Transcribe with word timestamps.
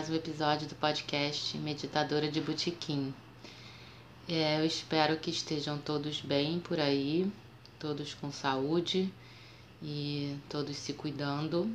mais 0.00 0.08
um 0.08 0.14
episódio 0.14 0.66
do 0.66 0.74
podcast 0.76 1.58
Meditadora 1.58 2.30
de 2.30 2.40
Botequim. 2.40 3.12
É, 4.26 4.58
eu 4.58 4.64
espero 4.64 5.18
que 5.18 5.28
estejam 5.28 5.76
todos 5.76 6.22
bem 6.22 6.58
por 6.58 6.80
aí, 6.80 7.30
todos 7.78 8.14
com 8.14 8.32
saúde 8.32 9.12
e 9.82 10.34
todos 10.48 10.74
se 10.78 10.94
cuidando. 10.94 11.70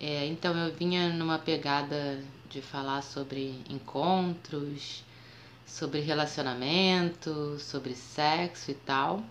É, 0.00 0.24
então 0.28 0.56
eu 0.56 0.74
vinha 0.74 1.10
numa 1.10 1.38
pegada 1.38 2.24
de 2.48 2.62
falar 2.62 3.02
sobre 3.02 3.62
encontros, 3.68 5.04
sobre 5.66 6.00
relacionamento, 6.00 7.58
sobre 7.58 7.94
sexo 7.94 8.70
e 8.70 8.74
tal. 8.74 9.22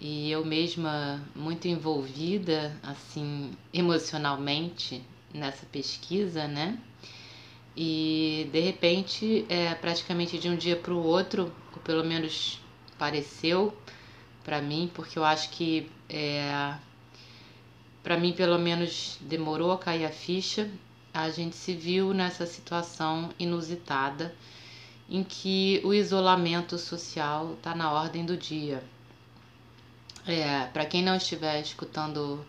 E 0.00 0.30
eu 0.30 0.42
mesma 0.42 1.22
muito 1.34 1.68
envolvida 1.68 2.74
assim 2.82 3.52
emocionalmente 3.74 5.04
nessa 5.34 5.66
pesquisa, 5.66 6.48
né? 6.48 6.80
E 7.76 8.48
de 8.50 8.60
repente, 8.60 9.44
é, 9.48 9.74
praticamente 9.74 10.38
de 10.38 10.48
um 10.48 10.56
dia 10.56 10.76
para 10.76 10.94
o 10.94 11.04
outro, 11.04 11.52
ou 11.74 11.82
pelo 11.82 12.02
menos 12.02 12.58
pareceu 12.98 13.76
para 14.42 14.62
mim, 14.62 14.90
porque 14.94 15.18
eu 15.18 15.24
acho 15.24 15.50
que 15.50 15.90
é, 16.08 16.74
para 18.02 18.16
mim 18.16 18.32
pelo 18.32 18.58
menos 18.58 19.18
demorou 19.20 19.72
a 19.72 19.78
cair 19.78 20.06
a 20.06 20.10
ficha, 20.10 20.70
a 21.12 21.28
gente 21.30 21.56
se 21.56 21.74
viu 21.74 22.14
nessa 22.14 22.46
situação 22.46 23.30
inusitada 23.38 24.34
em 25.08 25.22
que 25.22 25.80
o 25.84 25.92
isolamento 25.92 26.78
social 26.78 27.54
está 27.54 27.74
na 27.74 27.92
ordem 27.92 28.24
do 28.24 28.36
dia. 28.36 28.82
É, 30.26 30.66
para 30.66 30.84
quem 30.84 31.02
não 31.02 31.16
estiver 31.16 31.60
escutando 31.60 32.44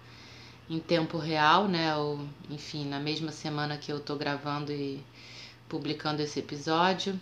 em 0.69 0.79
tempo 0.79 1.17
real, 1.17 1.67
né, 1.67 1.95
ou 1.95 2.19
enfim, 2.49 2.85
na 2.85 2.99
mesma 2.99 3.31
semana 3.31 3.77
que 3.77 3.91
eu 3.91 3.99
tô 3.99 4.15
gravando 4.15 4.71
e 4.71 5.03
publicando 5.69 6.21
esse 6.21 6.39
episódio, 6.39 7.19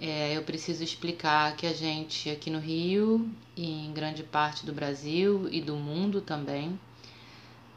é, 0.00 0.36
eu 0.36 0.42
preciso 0.42 0.82
explicar 0.82 1.54
que 1.56 1.66
a 1.66 1.72
gente 1.72 2.28
aqui 2.28 2.50
no 2.50 2.58
Rio 2.58 3.30
e 3.56 3.86
em 3.86 3.92
grande 3.92 4.22
parte 4.22 4.66
do 4.66 4.72
Brasil 4.72 5.48
e 5.50 5.60
do 5.60 5.76
mundo 5.76 6.20
também 6.20 6.78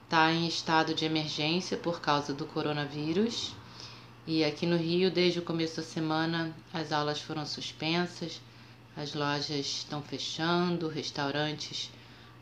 está 0.03 0.31
em 0.31 0.47
estado 0.47 0.93
de 0.93 1.05
emergência 1.05 1.77
por 1.77 2.01
causa 2.01 2.33
do 2.33 2.45
coronavírus. 2.45 3.53
E 4.25 4.43
aqui 4.43 4.65
no 4.65 4.75
Rio, 4.75 5.11
desde 5.11 5.39
o 5.39 5.43
começo 5.43 5.77
da 5.77 5.83
semana, 5.83 6.55
as 6.73 6.91
aulas 6.91 7.21
foram 7.21 7.45
suspensas, 7.45 8.41
as 8.97 9.13
lojas 9.13 9.51
estão 9.51 10.01
fechando, 10.01 10.87
restaurantes 10.87 11.91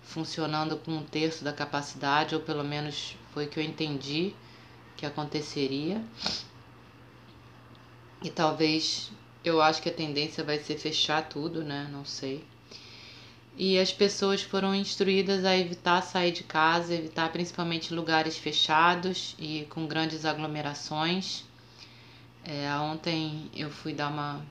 funcionando 0.02 0.78
com 0.78 0.92
um 0.92 1.04
terço 1.04 1.44
da 1.44 1.52
capacidade, 1.52 2.36
ou 2.36 2.42
pelo 2.42 2.64
menos 2.64 3.18
foi 3.34 3.46
o 3.46 3.50
que 3.50 3.60
eu 3.60 3.64
entendi 3.64 4.34
que 4.96 5.06
aconteceria. 5.06 6.02
E 8.24 8.30
talvez 8.30 9.12
eu 9.44 9.62
acho 9.62 9.82
que 9.82 9.90
a 9.90 9.94
tendência 9.94 10.44
vai 10.44 10.58
ser 10.58 10.78
fechar 10.78 11.28
tudo, 11.28 11.62
né? 11.62 11.90
Não 11.92 12.06
sei. 12.06 12.44
E 13.58 13.78
as 13.78 13.92
pessoas 13.92 14.42
foram 14.42 14.74
instruídas 14.74 15.44
a 15.46 15.56
evitar 15.58 16.02
sair 16.02 16.32
de 16.32 16.44
casa, 16.44 16.96
evitar 16.96 17.32
principalmente 17.32 17.94
lugares 17.94 18.38
fechados 18.38 19.36
e 19.38 19.68
com 19.70 19.86
grandes 19.86 20.26
aglomerações. 20.26 21.44
É, 22.46 22.74
ontem 22.78 23.52
eu 23.56 23.70
fui 23.70 23.94
dar 23.94 24.10
uma 24.10 24.42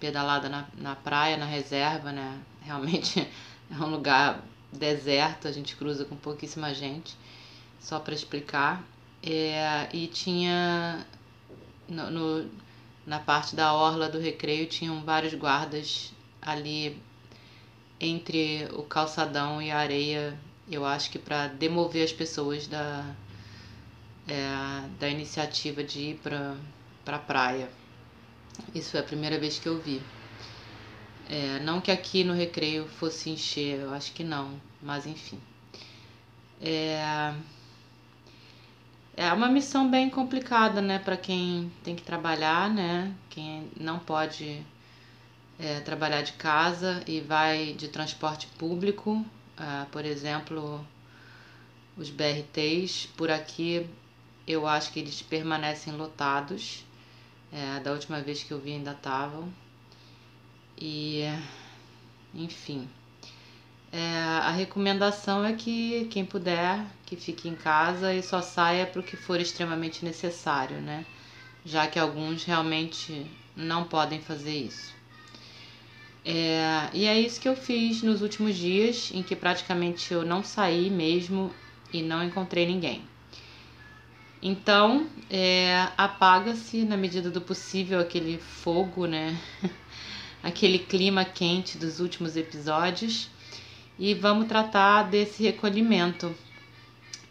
pedalada 0.00 0.48
na, 0.48 0.66
na 0.76 0.96
praia, 0.96 1.36
na 1.36 1.46
reserva, 1.46 2.10
né? 2.10 2.40
Realmente 2.60 3.20
é 3.70 3.74
um 3.74 3.88
lugar 3.88 4.42
deserto, 4.72 5.46
a 5.46 5.52
gente 5.52 5.76
cruza 5.76 6.04
com 6.04 6.16
pouquíssima 6.16 6.74
gente, 6.74 7.16
só 7.80 8.00
para 8.00 8.14
explicar. 8.14 8.84
É, 9.22 9.88
e 9.92 10.08
tinha 10.08 11.06
no, 11.88 12.10
no, 12.10 12.50
na 13.06 13.18
parte 13.18 13.56
da 13.56 13.72
orla 13.72 14.08
do 14.08 14.18
recreio 14.18 14.66
tinham 14.66 15.04
vários 15.04 15.34
guardas 15.34 16.12
ali 16.40 17.00
entre 18.00 18.68
o 18.72 18.82
calçadão 18.82 19.62
e 19.62 19.70
a 19.70 19.78
areia, 19.78 20.38
eu 20.68 20.84
acho 20.84 21.10
que 21.10 21.18
para 21.18 21.46
demover 21.46 22.04
as 22.04 22.12
pessoas 22.12 22.66
da, 22.66 23.14
é, 24.26 24.88
da 24.98 25.08
iniciativa 25.08 25.84
de 25.84 26.00
ir 26.00 26.14
para 26.22 26.56
pra 27.04 27.18
praia. 27.18 27.68
Isso 28.74 28.90
foi 28.92 29.00
a 29.00 29.04
primeira 29.04 29.38
vez 29.38 29.58
que 29.58 29.68
eu 29.68 29.80
vi. 29.80 30.02
É, 31.28 31.58
não 31.60 31.80
que 31.80 31.90
aqui 31.90 32.24
no 32.24 32.32
recreio 32.32 32.86
fosse 32.86 33.30
encher, 33.30 33.80
eu 33.80 33.94
acho 33.94 34.12
que 34.12 34.22
não, 34.22 34.60
mas 34.80 35.06
enfim. 35.06 35.40
É, 36.60 37.34
é 39.16 39.32
uma 39.32 39.48
missão 39.48 39.90
bem 39.90 40.08
complicada, 40.10 40.80
né, 40.80 40.98
para 40.98 41.16
quem 41.16 41.70
tem 41.84 41.94
que 41.94 42.02
trabalhar, 42.02 42.70
né, 42.70 43.14
quem 43.30 43.70
não 43.78 43.98
pode 43.98 44.62
é, 45.58 45.80
trabalhar 45.80 46.22
de 46.22 46.32
casa 46.32 47.02
e 47.06 47.20
vai 47.20 47.72
de 47.74 47.88
transporte 47.88 48.46
público, 48.58 49.24
é, 49.58 49.84
por 49.90 50.04
exemplo, 50.04 50.84
os 51.96 52.10
BRTs, 52.10 53.06
por 53.16 53.30
aqui 53.30 53.86
eu 54.46 54.66
acho 54.66 54.92
que 54.92 55.00
eles 55.00 55.22
permanecem 55.22 55.92
lotados. 55.94 56.84
É, 57.52 57.80
da 57.80 57.92
última 57.92 58.20
vez 58.20 58.42
que 58.42 58.50
eu 58.50 58.58
vi 58.58 58.72
ainda 58.72 58.92
estavam. 58.92 59.52
E, 60.78 61.22
enfim, 62.34 62.88
é, 63.92 64.16
a 64.16 64.50
recomendação 64.50 65.44
é 65.44 65.52
que 65.52 66.06
quem 66.10 66.24
puder, 66.24 66.82
que 67.04 67.14
fique 67.14 67.46
em 67.46 67.54
casa 67.54 68.14
e 68.14 68.22
só 68.22 68.40
saia 68.40 68.86
para 68.86 69.00
o 69.00 69.02
que 69.02 69.16
for 69.16 69.38
extremamente 69.38 70.02
necessário, 70.02 70.80
né? 70.80 71.04
Já 71.62 71.86
que 71.86 71.98
alguns 71.98 72.42
realmente 72.42 73.26
não 73.54 73.84
podem 73.84 74.18
fazer 74.18 74.56
isso. 74.56 74.94
É, 76.24 76.88
e 76.94 77.04
é 77.04 77.20
isso 77.20 77.38
que 77.38 77.46
eu 77.46 77.54
fiz 77.54 78.02
nos 78.02 78.22
últimos 78.22 78.56
dias, 78.56 79.10
em 79.12 79.22
que 79.22 79.36
praticamente 79.36 80.14
eu 80.14 80.24
não 80.24 80.42
saí 80.42 80.88
mesmo 80.88 81.52
e 81.92 82.00
não 82.02 82.24
encontrei 82.24 82.64
ninguém. 82.64 83.02
Então, 84.40 85.06
é, 85.28 85.86
apaga-se 85.98 86.84
na 86.84 86.96
medida 86.96 87.30
do 87.30 87.42
possível 87.42 88.00
aquele 88.00 88.38
fogo, 88.38 89.06
né? 89.06 89.38
aquele 90.42 90.78
clima 90.78 91.26
quente 91.26 91.76
dos 91.76 92.00
últimos 92.00 92.38
episódios 92.38 93.30
e 94.02 94.14
vamos 94.14 94.48
tratar 94.48 95.04
desse 95.04 95.44
recolhimento. 95.44 96.34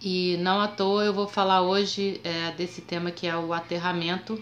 E 0.01 0.37
não 0.37 0.61
à 0.61 0.69
toa 0.69 1.03
eu 1.03 1.13
vou 1.13 1.27
falar 1.27 1.63
hoje 1.63 2.21
é, 2.23 2.51
desse 2.51 2.79
tema 2.79 3.11
que 3.11 3.27
é 3.27 3.35
o 3.35 3.51
aterramento, 3.51 4.41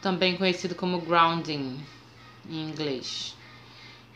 também 0.00 0.38
conhecido 0.38 0.74
como 0.74 1.02
grounding 1.02 1.78
em 2.48 2.62
inglês. 2.62 3.36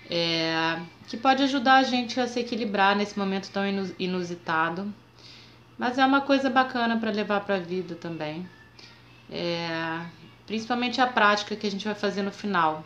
É, 0.08 0.81
que 1.06 1.19
pode 1.19 1.43
ajudar 1.43 1.75
a 1.75 1.82
gente 1.82 2.19
a 2.19 2.26
se 2.26 2.40
equilibrar 2.40 2.96
nesse 2.96 3.19
momento 3.19 3.50
tão 3.50 3.62
inusitado 3.99 4.90
mas 5.76 5.99
é 5.99 6.06
uma 6.06 6.22
coisa 6.22 6.49
bacana 6.49 6.96
para 6.96 7.10
levar 7.10 7.40
para 7.42 7.56
a 7.56 7.60
vida 7.60 7.94
também. 7.94 8.49
É, 9.31 10.00
principalmente 10.46 10.99
a 11.02 11.06
prática 11.06 11.54
que 11.54 11.66
a 11.66 11.70
gente 11.70 11.84
vai 11.84 11.94
fazer 11.94 12.22
no 12.22 12.32
final. 12.32 12.82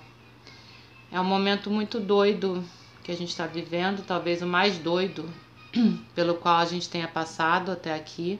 É 1.12 1.20
um 1.20 1.24
momento 1.24 1.70
muito 1.70 2.00
doido 2.00 2.64
que 3.10 3.14
a 3.14 3.16
gente 3.16 3.30
está 3.30 3.44
vivendo, 3.44 4.04
talvez 4.06 4.40
o 4.40 4.46
mais 4.46 4.78
doido 4.78 5.28
pelo 6.14 6.36
qual 6.36 6.58
a 6.58 6.64
gente 6.64 6.88
tenha 6.88 7.08
passado 7.08 7.72
até 7.72 7.92
aqui 7.92 8.38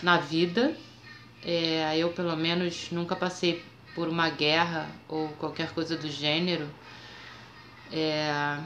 na 0.00 0.16
vida. 0.16 0.76
É, 1.42 1.98
eu, 1.98 2.10
pelo 2.10 2.36
menos, 2.36 2.92
nunca 2.92 3.16
passei 3.16 3.64
por 3.92 4.08
uma 4.08 4.30
guerra 4.30 4.88
ou 5.08 5.28
qualquer 5.30 5.72
coisa 5.72 5.96
do 5.96 6.08
gênero. 6.08 6.68
É, 7.92 8.60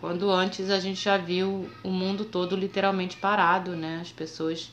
quando 0.00 0.28
antes 0.32 0.68
a 0.68 0.80
gente 0.80 1.00
já 1.00 1.16
viu 1.16 1.70
o 1.84 1.90
mundo 1.90 2.24
todo 2.24 2.56
literalmente 2.56 3.16
parado, 3.18 3.76
né? 3.76 4.00
As 4.02 4.10
pessoas 4.10 4.72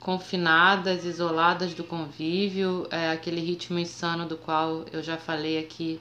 confinadas, 0.00 1.04
isoladas 1.04 1.72
do 1.72 1.84
convívio, 1.84 2.88
é 2.90 3.12
aquele 3.12 3.40
ritmo 3.40 3.78
insano 3.78 4.26
do 4.26 4.36
qual 4.36 4.84
eu 4.92 5.04
já 5.04 5.16
falei 5.16 5.56
aqui 5.56 6.00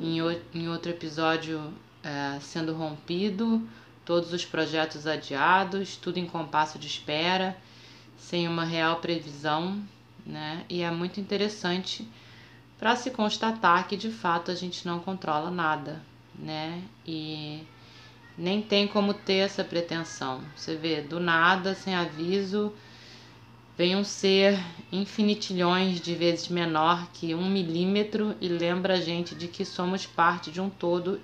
em, 0.00 0.18
em 0.54 0.68
outro 0.68 0.90
episódio 0.90 1.72
é, 2.02 2.38
sendo 2.40 2.74
rompido, 2.74 3.66
todos 4.04 4.32
os 4.32 4.44
projetos 4.44 5.06
adiados, 5.06 5.96
tudo 5.96 6.18
em 6.18 6.26
compasso 6.26 6.78
de 6.78 6.86
espera, 6.86 7.56
sem 8.16 8.48
uma 8.48 8.64
real 8.64 8.96
previsão, 8.96 9.82
né? 10.26 10.64
E 10.68 10.82
é 10.82 10.90
muito 10.90 11.20
interessante 11.20 12.08
para 12.78 12.96
se 12.96 13.10
constatar 13.10 13.86
que 13.86 13.96
de 13.96 14.10
fato 14.10 14.50
a 14.50 14.54
gente 14.54 14.86
não 14.86 14.98
controla 15.00 15.50
nada, 15.50 16.02
né? 16.34 16.82
E 17.06 17.62
nem 18.36 18.62
tem 18.62 18.88
como 18.88 19.12
ter 19.12 19.44
essa 19.44 19.62
pretensão. 19.62 20.40
Você 20.56 20.76
vê, 20.76 21.02
do 21.02 21.20
nada, 21.20 21.74
sem 21.74 21.94
aviso, 21.94 22.72
vem 23.76 23.96
um 23.96 24.04
ser 24.04 24.58
infinitilhões 24.92 26.00
de 26.00 26.14
vezes 26.14 26.48
menor 26.48 27.08
que 27.12 27.34
um 27.34 27.48
milímetro 27.48 28.36
e 28.40 28.48
lembra 28.48 28.94
a 28.94 29.00
gente 29.00 29.34
de 29.34 29.48
que 29.48 29.64
somos 29.64 30.06
parte 30.06 30.50
de 30.50 30.60
um 30.60 30.68
todo 30.68 31.20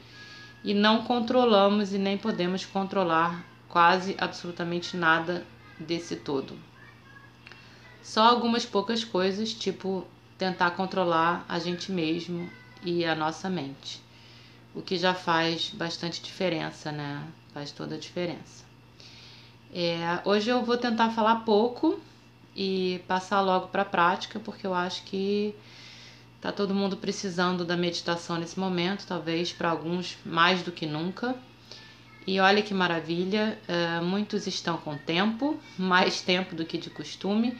e 0.64 0.72
não 0.72 1.04
controlamos 1.04 1.92
e 1.92 1.98
nem 1.98 2.16
podemos 2.16 2.64
controlar 2.64 3.44
quase 3.68 4.16
absolutamente 4.18 4.96
nada 4.96 5.46
desse 5.78 6.16
todo. 6.16 6.58
Só 8.02 8.22
algumas 8.22 8.64
poucas 8.64 9.04
coisas, 9.04 9.52
tipo 9.52 10.06
tentar 10.38 10.70
controlar 10.72 11.44
a 11.48 11.58
gente 11.58 11.90
mesmo 11.90 12.48
e 12.82 13.04
a 13.04 13.14
nossa 13.14 13.48
mente 13.50 14.06
o 14.76 14.82
que 14.82 14.98
já 14.98 15.14
faz 15.14 15.70
bastante 15.70 16.22
diferença, 16.22 16.92
né? 16.92 17.26
Faz 17.54 17.72
toda 17.72 17.94
a 17.94 17.98
diferença. 17.98 18.62
É, 19.72 20.20
hoje 20.22 20.50
eu 20.50 20.62
vou 20.62 20.76
tentar 20.76 21.10
falar 21.10 21.36
pouco 21.36 21.98
e 22.56 23.00
passar 23.06 23.40
logo 23.40 23.68
para 23.68 23.82
a 23.82 23.84
prática, 23.84 24.40
porque 24.40 24.66
eu 24.66 24.74
acho 24.74 25.02
que 25.04 25.54
tá 26.40 26.50
todo 26.50 26.74
mundo 26.74 26.96
precisando 26.96 27.64
da 27.64 27.76
meditação 27.76 28.38
nesse 28.38 28.58
momento, 28.58 29.06
talvez 29.06 29.52
para 29.52 29.70
alguns 29.70 30.16
mais 30.24 30.62
do 30.62 30.72
que 30.72 30.86
nunca. 30.86 31.36
E 32.26 32.40
olha 32.40 32.62
que 32.62 32.74
maravilha, 32.74 33.58
é, 33.68 34.00
muitos 34.00 34.46
estão 34.46 34.76
com 34.78 34.96
tempo, 34.96 35.60
mais 35.78 36.20
tempo 36.20 36.54
do 36.54 36.64
que 36.64 36.78
de 36.78 36.90
costume 36.90 37.56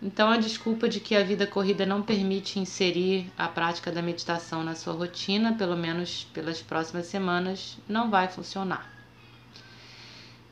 então, 0.00 0.30
a 0.30 0.36
desculpa 0.36 0.88
de 0.88 1.00
que 1.00 1.16
a 1.16 1.24
vida 1.24 1.44
corrida 1.44 1.84
não 1.84 2.02
permite 2.02 2.60
inserir 2.60 3.32
a 3.36 3.48
prática 3.48 3.90
da 3.90 4.00
meditação 4.00 4.62
na 4.62 4.76
sua 4.76 4.92
rotina, 4.92 5.54
pelo 5.54 5.76
menos 5.76 6.24
pelas 6.32 6.62
próximas 6.62 7.06
semanas, 7.06 7.76
não 7.88 8.08
vai 8.08 8.28
funcionar. 8.28 8.97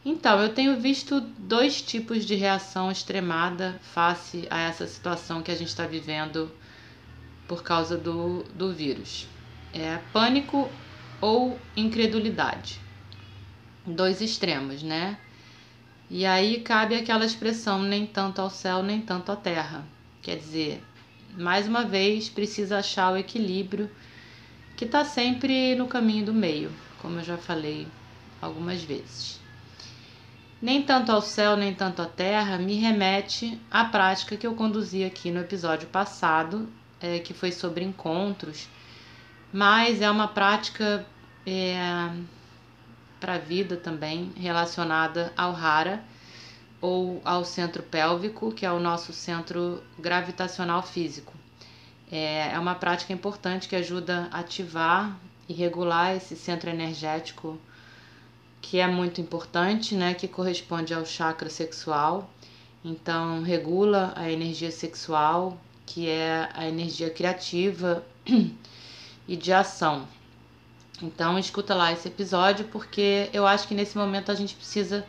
Então, 0.08 0.40
eu 0.40 0.54
tenho 0.54 0.78
visto 0.78 1.20
dois 1.20 1.82
tipos 1.82 2.24
de 2.24 2.36
reação 2.36 2.92
extremada 2.92 3.76
face 3.92 4.46
a 4.48 4.60
essa 4.60 4.86
situação 4.86 5.42
que 5.42 5.50
a 5.50 5.54
gente 5.56 5.66
está 5.66 5.84
vivendo 5.84 6.48
por 7.48 7.64
causa 7.64 7.96
do, 7.96 8.44
do 8.54 8.72
vírus: 8.72 9.26
é 9.74 9.98
pânico 10.12 10.70
ou 11.20 11.58
incredulidade. 11.76 12.78
Dois 13.84 14.20
extremos, 14.20 14.80
né? 14.80 15.18
E 16.08 16.24
aí 16.24 16.60
cabe 16.60 16.94
aquela 16.94 17.24
expressão 17.24 17.82
nem 17.82 18.06
tanto 18.06 18.40
ao 18.40 18.48
céu, 18.48 18.84
nem 18.84 19.00
tanto 19.00 19.32
à 19.32 19.36
terra. 19.36 19.84
Quer 20.22 20.36
dizer, 20.36 20.84
mais 21.36 21.66
uma 21.66 21.82
vez 21.84 22.28
precisa 22.28 22.78
achar 22.78 23.12
o 23.12 23.16
equilíbrio 23.16 23.90
que 24.76 24.84
está 24.84 25.04
sempre 25.04 25.74
no 25.74 25.88
caminho 25.88 26.26
do 26.26 26.32
meio, 26.32 26.70
como 27.02 27.18
eu 27.18 27.24
já 27.24 27.36
falei 27.36 27.88
algumas 28.40 28.80
vezes. 28.84 29.44
Nem 30.60 30.82
tanto 30.82 31.12
ao 31.12 31.20
céu, 31.20 31.54
nem 31.56 31.74
tanto 31.74 32.00
à 32.00 32.06
terra 32.06 32.56
me 32.56 32.74
remete 32.76 33.60
à 33.70 33.84
prática 33.84 34.36
que 34.36 34.46
eu 34.46 34.54
conduzi 34.54 35.04
aqui 35.04 35.30
no 35.30 35.40
episódio 35.40 35.86
passado, 35.88 36.68
é, 37.00 37.18
que 37.18 37.34
foi 37.34 37.52
sobre 37.52 37.84
encontros, 37.84 38.66
mas 39.52 40.00
é 40.00 40.10
uma 40.10 40.28
prática 40.28 41.04
é, 41.46 42.10
para 43.20 43.34
a 43.34 43.38
vida 43.38 43.76
também, 43.76 44.32
relacionada 44.36 45.30
ao 45.36 45.54
Hara 45.54 46.02
ou 46.80 47.20
ao 47.24 47.44
centro 47.44 47.82
pélvico, 47.82 48.50
que 48.50 48.64
é 48.64 48.72
o 48.72 48.80
nosso 48.80 49.12
centro 49.12 49.82
gravitacional 49.98 50.82
físico. 50.82 51.34
É, 52.10 52.52
é 52.52 52.58
uma 52.58 52.74
prática 52.74 53.12
importante 53.12 53.68
que 53.68 53.76
ajuda 53.76 54.28
a 54.32 54.40
ativar 54.40 55.16
e 55.48 55.52
regular 55.52 56.16
esse 56.16 56.34
centro 56.34 56.70
energético 56.70 57.58
que 58.68 58.80
é 58.80 58.86
muito 58.88 59.20
importante, 59.20 59.94
né, 59.94 60.12
que 60.12 60.26
corresponde 60.26 60.92
ao 60.92 61.06
chakra 61.06 61.48
sexual. 61.48 62.28
Então, 62.84 63.42
regula 63.42 64.12
a 64.16 64.28
energia 64.30 64.72
sexual, 64.72 65.56
que 65.86 66.08
é 66.08 66.48
a 66.52 66.66
energia 66.66 67.08
criativa 67.08 68.04
e 69.28 69.36
de 69.36 69.52
ação. 69.52 70.08
Então 71.00 71.38
escuta 71.38 71.76
lá 71.76 71.92
esse 71.92 72.08
episódio 72.08 72.64
porque 72.66 73.30
eu 73.32 73.46
acho 73.46 73.68
que 73.68 73.74
nesse 73.74 73.96
momento 73.96 74.32
a 74.32 74.34
gente 74.34 74.56
precisa 74.56 75.06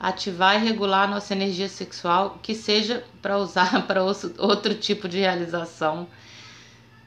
ativar 0.00 0.56
e 0.56 0.66
regular 0.66 1.08
a 1.08 1.10
nossa 1.10 1.34
energia 1.34 1.68
sexual, 1.68 2.38
que 2.42 2.54
seja 2.54 3.04
para 3.20 3.36
usar 3.36 3.84
para 3.86 4.02
outro 4.02 4.74
tipo 4.74 5.08
de 5.08 5.18
realização. 5.18 6.08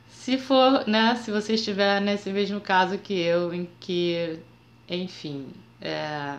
Se 0.10 0.38
for, 0.38 0.86
né, 0.88 1.16
se 1.16 1.31
você 1.31 1.56
estiver 1.56 2.00
nesse 2.01 2.30
mesmo 2.31 2.62
caso 2.62 3.00
que 3.00 3.13
eu, 3.13 3.51
em 3.51 3.68
que, 3.80 4.38
enfim, 4.88 5.48
é, 5.81 6.38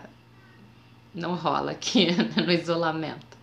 não 1.13 1.35
rola 1.35 1.71
aqui 1.71 2.07
no 2.41 2.51
isolamento. 2.51 3.37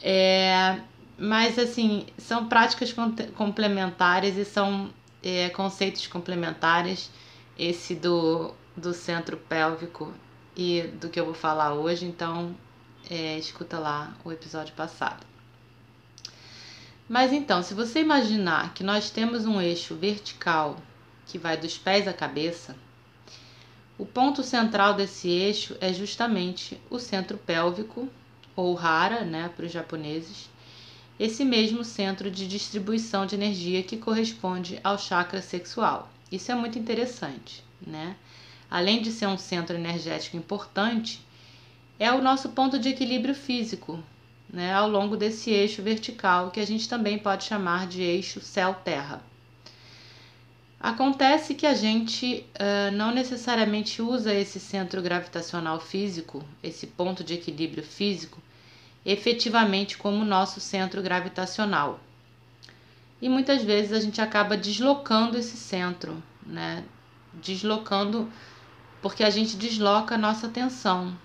É, 0.00 0.80
mas 1.16 1.58
assim, 1.58 2.06
são 2.16 2.48
práticas 2.48 2.94
complementares 3.34 4.36
e 4.36 4.44
são 4.44 4.90
é, 5.22 5.48
conceitos 5.48 6.06
complementares 6.06 7.10
esse 7.58 7.94
do, 7.94 8.54
do 8.76 8.94
centro 8.94 9.36
pélvico 9.36 10.12
e 10.56 10.82
do 10.82 11.08
que 11.08 11.18
eu 11.18 11.24
vou 11.24 11.34
falar 11.34 11.74
hoje, 11.74 12.04
então 12.04 12.54
é, 13.10 13.36
escuta 13.38 13.78
lá 13.78 14.14
o 14.24 14.30
episódio 14.30 14.74
passado. 14.74 15.26
Mas 17.08 17.32
então, 17.32 17.62
se 17.62 17.74
você 17.74 18.00
imaginar 18.00 18.74
que 18.74 18.84
nós 18.84 19.10
temos 19.10 19.46
um 19.46 19.60
eixo 19.60 19.96
vertical 19.96 20.76
que 21.26 21.38
vai 21.38 21.56
dos 21.56 21.78
pés 21.78 22.06
à 22.06 22.12
cabeça, 22.12 22.76
o 23.98 24.06
ponto 24.06 24.44
central 24.44 24.94
desse 24.94 25.28
eixo 25.28 25.76
é 25.80 25.92
justamente 25.92 26.80
o 26.88 27.00
centro 27.00 27.36
pélvico, 27.36 28.08
ou 28.54 28.78
hara, 28.78 29.24
né, 29.24 29.50
para 29.54 29.66
os 29.66 29.72
japoneses, 29.72 30.48
esse 31.18 31.44
mesmo 31.44 31.82
centro 31.82 32.30
de 32.30 32.46
distribuição 32.46 33.26
de 33.26 33.34
energia 33.34 33.82
que 33.82 33.96
corresponde 33.96 34.78
ao 34.84 34.96
chakra 34.96 35.42
sexual. 35.42 36.08
Isso 36.30 36.52
é 36.52 36.54
muito 36.54 36.78
interessante, 36.78 37.64
né? 37.84 38.14
Além 38.70 39.02
de 39.02 39.10
ser 39.10 39.26
um 39.26 39.36
centro 39.36 39.74
energético 39.74 40.36
importante, 40.36 41.20
é 41.98 42.12
o 42.12 42.22
nosso 42.22 42.50
ponto 42.50 42.78
de 42.78 42.90
equilíbrio 42.90 43.34
físico, 43.34 43.98
né, 44.48 44.72
ao 44.72 44.88
longo 44.88 45.16
desse 45.16 45.50
eixo 45.50 45.82
vertical, 45.82 46.52
que 46.52 46.60
a 46.60 46.66
gente 46.66 46.88
também 46.88 47.18
pode 47.18 47.44
chamar 47.44 47.88
de 47.88 48.00
eixo 48.00 48.40
céu-terra. 48.40 49.20
Acontece 50.80 51.54
que 51.54 51.66
a 51.66 51.74
gente 51.74 52.46
uh, 52.54 52.94
não 52.94 53.12
necessariamente 53.12 54.00
usa 54.00 54.32
esse 54.32 54.60
centro 54.60 55.02
gravitacional 55.02 55.80
físico, 55.80 56.44
esse 56.62 56.86
ponto 56.86 57.24
de 57.24 57.34
equilíbrio 57.34 57.82
físico, 57.82 58.40
efetivamente 59.04 59.98
como 59.98 60.24
nosso 60.24 60.60
centro 60.60 61.02
gravitacional. 61.02 61.98
E 63.20 63.28
muitas 63.28 63.64
vezes 63.64 63.92
a 63.92 64.00
gente 64.00 64.20
acaba 64.20 64.56
deslocando 64.56 65.36
esse 65.36 65.56
centro, 65.56 66.22
né? 66.46 66.84
Deslocando 67.34 68.30
porque 69.02 69.24
a 69.24 69.30
gente 69.30 69.56
desloca 69.56 70.14
a 70.14 70.18
nossa 70.18 70.46
atenção, 70.46 71.16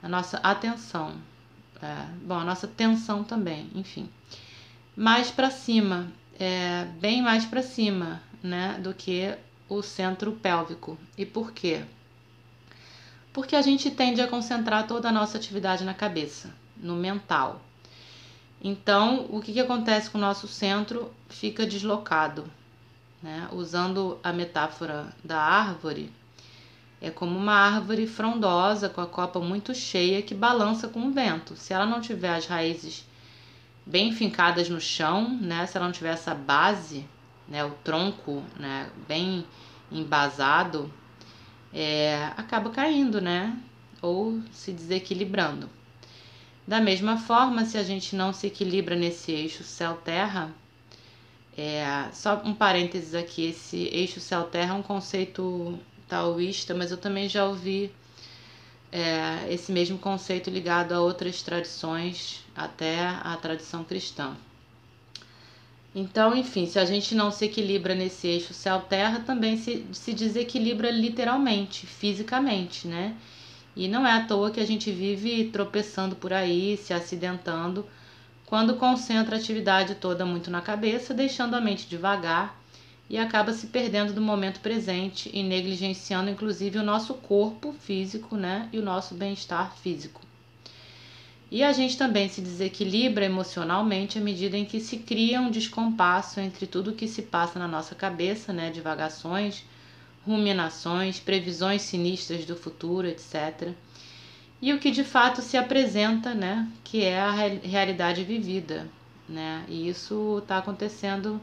a 0.00 0.08
nossa 0.08 0.36
atenção, 0.38 1.14
é, 1.80 2.06
bom, 2.24 2.38
a 2.38 2.44
nossa 2.44 2.68
tensão 2.68 3.24
também, 3.24 3.70
enfim, 3.74 4.08
mais 4.96 5.30
para 5.30 5.50
cima, 5.50 6.12
é, 6.38 6.84
bem 7.00 7.22
mais 7.22 7.44
para 7.44 7.62
cima, 7.62 8.20
né, 8.42 8.78
do 8.82 8.92
que 8.92 9.34
o 9.68 9.82
centro 9.82 10.32
pélvico. 10.32 10.98
E 11.16 11.24
por 11.24 11.52
quê? 11.52 11.82
Porque 13.32 13.56
a 13.56 13.62
gente 13.62 13.90
tende 13.90 14.20
a 14.20 14.28
concentrar 14.28 14.86
toda 14.86 15.08
a 15.08 15.12
nossa 15.12 15.38
atividade 15.38 15.84
na 15.84 15.94
cabeça, 15.94 16.52
no 16.76 16.94
mental. 16.94 17.62
Então, 18.62 19.26
o 19.30 19.40
que, 19.40 19.52
que 19.52 19.60
acontece 19.60 20.10
com 20.10 20.18
o 20.18 20.20
nosso 20.20 20.46
centro? 20.46 21.12
Fica 21.28 21.66
deslocado. 21.66 22.44
Né? 23.22 23.48
Usando 23.52 24.18
a 24.22 24.32
metáfora 24.32 25.12
da 25.24 25.38
árvore, 25.38 26.12
é 27.00 27.10
como 27.10 27.36
uma 27.36 27.54
árvore 27.54 28.06
frondosa 28.06 28.88
com 28.88 29.00
a 29.00 29.06
copa 29.06 29.40
muito 29.40 29.74
cheia 29.74 30.22
que 30.22 30.34
balança 30.34 30.86
com 30.86 31.00
o 31.00 31.10
vento. 31.10 31.56
Se 31.56 31.72
ela 31.72 31.86
não 31.86 32.00
tiver 32.00 32.34
as 32.34 32.46
raízes 32.46 33.04
bem 33.84 34.12
fincadas 34.12 34.68
no 34.68 34.80
chão, 34.80 35.28
né? 35.40 35.66
se 35.66 35.76
ela 35.76 35.86
não 35.86 35.92
tiver 35.92 36.12
essa 36.12 36.34
base, 36.34 37.04
né? 37.48 37.64
o 37.64 37.70
tronco 37.84 38.42
né? 38.58 38.90
bem 39.06 39.44
embasado, 39.90 40.92
é, 41.72 42.30
acaba 42.36 42.70
caindo, 42.70 43.20
né? 43.20 43.56
Ou 44.00 44.40
se 44.50 44.72
desequilibrando. 44.72 45.68
Da 46.66 46.80
mesma 46.80 47.16
forma, 47.16 47.64
se 47.64 47.76
a 47.76 47.82
gente 47.82 48.14
não 48.14 48.32
se 48.32 48.46
equilibra 48.46 48.94
nesse 48.94 49.32
eixo 49.32 49.64
céu-terra, 49.64 50.50
é, 51.56 52.08
só 52.12 52.40
um 52.44 52.54
parênteses 52.54 53.14
aqui, 53.14 53.46
esse 53.46 53.88
eixo 53.92 54.20
céu-terra 54.20 54.74
é 54.74 54.78
um 54.78 54.82
conceito 54.82 55.78
taoísta, 56.08 56.74
mas 56.74 56.90
eu 56.90 56.96
também 56.96 57.28
já 57.28 57.44
ouvi 57.44 57.92
é, 58.90 59.52
esse 59.52 59.72
mesmo 59.72 59.98
conceito 59.98 60.50
ligado 60.50 60.92
a 60.92 61.00
outras 61.00 61.42
tradições, 61.42 62.44
até 62.54 63.00
a 63.00 63.36
tradição 63.40 63.82
cristã. 63.82 64.36
Então, 65.94 66.34
enfim, 66.34 66.66
se 66.66 66.78
a 66.78 66.84
gente 66.86 67.14
não 67.14 67.30
se 67.30 67.44
equilibra 67.44 67.94
nesse 67.94 68.26
eixo 68.26 68.54
céu-terra, 68.54 69.20
também 69.20 69.58
se, 69.58 69.84
se 69.92 70.14
desequilibra 70.14 70.90
literalmente, 70.90 71.86
fisicamente, 71.86 72.88
né? 72.88 73.14
E 73.76 73.88
não 73.88 74.06
é 74.06 74.12
à 74.12 74.24
toa 74.24 74.50
que 74.50 74.60
a 74.60 74.66
gente 74.66 74.90
vive 74.90 75.50
tropeçando 75.50 76.16
por 76.16 76.32
aí, 76.32 76.78
se 76.78 76.94
acidentando, 76.94 77.86
quando 78.46 78.76
concentra 78.76 79.36
a 79.36 79.38
atividade 79.38 79.94
toda 79.96 80.24
muito 80.24 80.50
na 80.50 80.62
cabeça, 80.62 81.12
deixando 81.12 81.54
a 81.54 81.60
mente 81.60 81.88
devagar 81.88 82.58
e 83.08 83.18
acaba 83.18 83.52
se 83.52 83.66
perdendo 83.66 84.14
do 84.14 84.20
momento 84.22 84.60
presente 84.60 85.30
e 85.32 85.42
negligenciando 85.42 86.30
inclusive 86.30 86.78
o 86.78 86.82
nosso 86.82 87.14
corpo 87.14 87.74
físico, 87.80 88.36
né, 88.36 88.68
e 88.72 88.78
o 88.78 88.82
nosso 88.82 89.14
bem-estar 89.14 89.76
físico. 89.76 90.31
E 91.52 91.62
a 91.62 91.70
gente 91.70 91.98
também 91.98 92.30
se 92.30 92.40
desequilibra 92.40 93.26
emocionalmente 93.26 94.16
à 94.16 94.22
medida 94.22 94.56
em 94.56 94.64
que 94.64 94.80
se 94.80 94.96
cria 94.96 95.38
um 95.38 95.50
descompasso 95.50 96.40
entre 96.40 96.66
tudo 96.66 96.92
o 96.92 96.94
que 96.94 97.06
se 97.06 97.20
passa 97.20 97.58
na 97.58 97.68
nossa 97.68 97.94
cabeça, 97.94 98.54
né, 98.54 98.70
divagações, 98.70 99.62
ruminações, 100.26 101.20
previsões 101.20 101.82
sinistras 101.82 102.46
do 102.46 102.56
futuro, 102.56 103.06
etc. 103.06 103.74
E 104.62 104.72
o 104.72 104.78
que 104.78 104.90
de 104.90 105.04
fato 105.04 105.42
se 105.42 105.58
apresenta, 105.58 106.32
né, 106.32 106.66
que 106.82 107.04
é 107.04 107.20
a 107.20 107.30
realidade 107.30 108.24
vivida, 108.24 108.88
né? 109.28 109.62
E 109.68 109.86
isso 109.86 110.38
está 110.38 110.56
acontecendo 110.56 111.38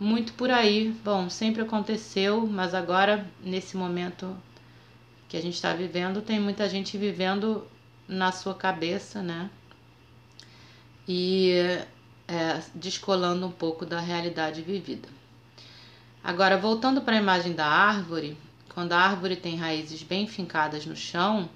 muito 0.00 0.32
por 0.32 0.50
aí. 0.50 0.96
Bom, 1.04 1.28
sempre 1.28 1.60
aconteceu, 1.60 2.46
mas 2.46 2.72
agora, 2.72 3.30
nesse 3.44 3.76
momento 3.76 4.34
que 5.28 5.36
a 5.36 5.42
gente 5.42 5.56
está 5.56 5.74
vivendo, 5.74 6.22
tem 6.22 6.40
muita 6.40 6.66
gente 6.70 6.96
vivendo 6.96 7.66
na 8.08 8.32
sua 8.32 8.54
cabeça, 8.54 9.22
né? 9.22 9.50
E 11.06 11.52
é, 12.26 12.62
descolando 12.74 13.46
um 13.46 13.52
pouco 13.52 13.84
da 13.84 14.00
realidade 14.00 14.62
vivida. 14.62 15.08
Agora, 16.22 16.56
voltando 16.56 17.02
para 17.02 17.16
a 17.16 17.20
imagem 17.20 17.52
da 17.52 17.66
árvore, 17.66 18.36
quando 18.72 18.92
a 18.92 18.98
árvore 18.98 19.36
tem 19.36 19.56
raízes 19.56 20.02
bem 20.02 20.26
fincadas 20.26 20.86
no 20.86 20.96
chão, 20.96 21.48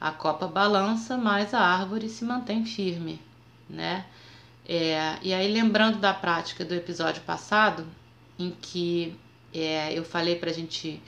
a 0.00 0.10
copa 0.10 0.46
balança, 0.46 1.16
mas 1.16 1.54
a 1.54 1.60
árvore 1.60 2.08
se 2.08 2.24
mantém 2.24 2.64
firme, 2.64 3.20
né? 3.70 4.04
É, 4.66 5.16
e 5.22 5.32
aí, 5.32 5.52
lembrando 5.52 5.98
da 5.98 6.12
prática 6.12 6.64
do 6.64 6.74
episódio 6.74 7.22
passado, 7.22 7.86
em 8.38 8.50
que 8.50 9.14
é, 9.52 9.92
eu 9.92 10.04
falei 10.04 10.36
para 10.36 10.50
a 10.50 10.52
gente 10.52 11.00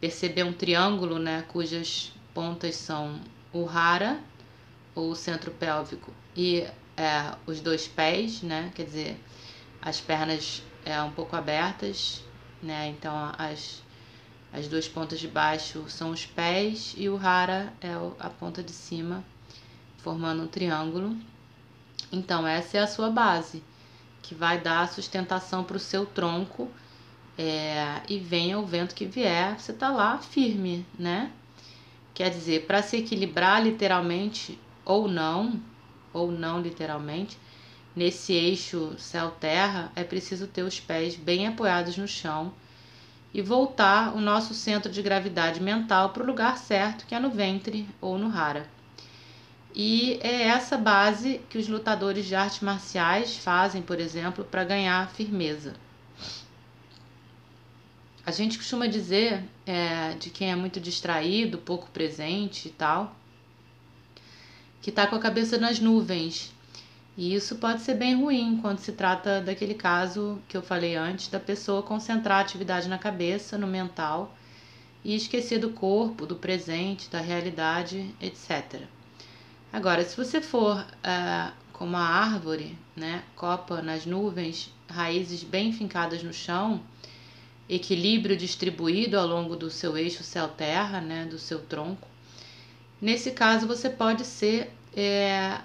perceber 0.00 0.42
um 0.44 0.52
triângulo, 0.52 1.18
né, 1.18 1.42
cujas 1.48 2.12
pontas 2.34 2.74
são 2.76 3.20
o 3.52 3.64
rara, 3.64 4.20
ou 4.94 5.10
o 5.10 5.16
centro 5.16 5.50
pélvico, 5.50 6.12
e 6.36 6.66
é, 6.96 7.34
os 7.46 7.60
dois 7.60 7.88
pés, 7.88 8.42
né, 8.42 8.70
quer 8.74 8.84
dizer, 8.84 9.24
as 9.80 10.00
pernas 10.00 10.62
é, 10.84 11.00
um 11.02 11.10
pouco 11.10 11.34
abertas, 11.36 12.22
né, 12.62 12.88
então 12.88 13.14
as, 13.38 13.82
as 14.52 14.68
duas 14.68 14.88
pontas 14.88 15.18
de 15.18 15.28
baixo 15.28 15.84
são 15.88 16.10
os 16.10 16.26
pés 16.26 16.94
e 16.96 17.08
o 17.08 17.16
rara 17.16 17.72
é 17.80 17.92
a 18.18 18.28
ponta 18.28 18.62
de 18.62 18.72
cima, 18.72 19.24
formando 19.98 20.42
um 20.42 20.46
triângulo. 20.46 21.16
Então, 22.12 22.46
essa 22.46 22.78
é 22.78 22.80
a 22.80 22.86
sua 22.86 23.10
base, 23.10 23.62
que 24.22 24.34
vai 24.34 24.60
dar 24.60 24.88
sustentação 24.88 25.62
para 25.62 25.76
o 25.76 25.80
seu 25.80 26.04
tronco. 26.04 26.68
É, 27.38 28.02
e 28.06 28.18
venha 28.18 28.58
o 28.58 28.66
vento 28.66 28.94
que 28.94 29.06
vier, 29.06 29.58
você 29.58 29.72
está 29.72 29.88
lá 29.88 30.18
firme, 30.18 30.84
né? 30.98 31.32
Quer 32.20 32.28
dizer, 32.28 32.66
para 32.66 32.82
se 32.82 32.98
equilibrar 32.98 33.64
literalmente 33.64 34.58
ou 34.84 35.08
não, 35.08 35.58
ou 36.12 36.30
não 36.30 36.60
literalmente, 36.60 37.38
nesse 37.96 38.34
eixo 38.34 38.94
céu-terra, 38.98 39.90
é 39.96 40.04
preciso 40.04 40.46
ter 40.46 40.62
os 40.62 40.78
pés 40.78 41.16
bem 41.16 41.46
apoiados 41.46 41.96
no 41.96 42.06
chão 42.06 42.52
e 43.32 43.40
voltar 43.40 44.14
o 44.14 44.20
nosso 44.20 44.52
centro 44.52 44.92
de 44.92 45.00
gravidade 45.00 45.62
mental 45.62 46.10
para 46.10 46.22
o 46.22 46.26
lugar 46.26 46.58
certo, 46.58 47.06
que 47.06 47.14
é 47.14 47.18
no 47.18 47.30
ventre 47.30 47.88
ou 48.02 48.18
no 48.18 48.28
rara. 48.28 48.68
E 49.74 50.18
é 50.22 50.42
essa 50.42 50.76
base 50.76 51.40
que 51.48 51.56
os 51.56 51.68
lutadores 51.68 52.26
de 52.26 52.34
artes 52.34 52.60
marciais 52.60 53.38
fazem, 53.38 53.80
por 53.80 53.98
exemplo, 53.98 54.44
para 54.44 54.62
ganhar 54.62 55.08
firmeza. 55.08 55.72
A 58.30 58.32
gente 58.32 58.58
costuma 58.58 58.86
dizer 58.86 59.42
é, 59.66 60.14
de 60.14 60.30
quem 60.30 60.52
é 60.52 60.54
muito 60.54 60.78
distraído, 60.78 61.58
pouco 61.58 61.90
presente 61.90 62.68
e 62.68 62.70
tal, 62.70 63.16
que 64.80 64.90
está 64.90 65.04
com 65.04 65.16
a 65.16 65.18
cabeça 65.18 65.58
nas 65.58 65.80
nuvens. 65.80 66.52
E 67.16 67.34
isso 67.34 67.56
pode 67.56 67.82
ser 67.82 67.94
bem 67.94 68.14
ruim 68.14 68.60
quando 68.62 68.78
se 68.78 68.92
trata 68.92 69.40
daquele 69.40 69.74
caso 69.74 70.38
que 70.46 70.56
eu 70.56 70.62
falei 70.62 70.94
antes, 70.94 71.26
da 71.26 71.40
pessoa 71.40 71.82
concentrar 71.82 72.38
a 72.38 72.40
atividade 72.40 72.88
na 72.88 72.98
cabeça, 72.98 73.58
no 73.58 73.66
mental, 73.66 74.32
e 75.04 75.16
esquecer 75.16 75.58
do 75.58 75.70
corpo, 75.70 76.24
do 76.24 76.36
presente, 76.36 77.10
da 77.10 77.20
realidade, 77.20 78.14
etc. 78.20 78.82
Agora, 79.72 80.04
se 80.04 80.16
você 80.16 80.40
for 80.40 80.78
uh, 80.78 81.52
como 81.72 81.96
a 81.96 82.00
árvore, 82.00 82.78
né, 82.94 83.24
copa 83.34 83.82
nas 83.82 84.06
nuvens, 84.06 84.72
raízes 84.88 85.42
bem 85.42 85.72
fincadas 85.72 86.22
no 86.22 86.32
chão, 86.32 86.80
equilíbrio 87.70 88.36
distribuído 88.36 89.16
ao 89.16 89.26
longo 89.26 89.54
do 89.54 89.70
seu 89.70 89.96
eixo 89.96 90.24
céu-terra, 90.24 91.00
né, 91.00 91.24
do 91.24 91.38
seu 91.38 91.60
tronco, 91.60 92.08
nesse 93.00 93.30
caso 93.30 93.66
você 93.66 93.88
pode 93.88 94.24
ser 94.24 94.72
é, 94.94 95.60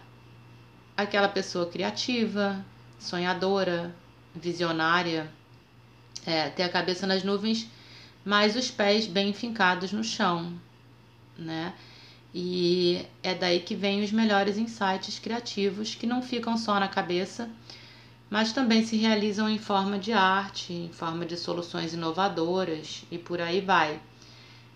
aquela 0.96 1.28
pessoa 1.28 1.66
criativa, 1.66 2.64
sonhadora, 3.00 3.94
visionária, 4.36 5.32
é, 6.28 6.50
ter 6.50 6.64
a 6.64 6.70
cabeça 6.70 7.08
nas 7.08 7.24
nuvens, 7.24 7.68
mas 8.24 8.56
os 8.56 8.70
pés 8.70 9.08
bem 9.08 9.34
fincados 9.34 9.92
no 9.92 10.04
chão, 10.04 10.54
né? 11.38 11.74
E 12.34 13.06
é 13.24 13.34
daí 13.34 13.62
que 13.62 13.76
vem 13.76 14.04
os 14.04 14.12
melhores 14.12 14.58
insights 14.58 15.20
criativos 15.20 15.96
que 15.96 16.06
não 16.06 16.22
ficam 16.22 16.58
só 16.58 16.80
na 16.80 16.88
cabeça, 16.88 17.50
mas 18.30 18.52
também 18.52 18.86
se 18.86 18.98
realizam 18.98 19.50
em 19.50 19.58
forma 19.58 20.00
de 20.00 20.12
arte, 20.12 20.74
em 20.74 20.90
forma 20.90 21.26
de 21.26 21.38
soluções 21.38 21.94
inovadoras 21.94 23.04
e 23.12 23.18
por 23.18 23.42
aí 23.42 23.62
vai. 23.62 24.00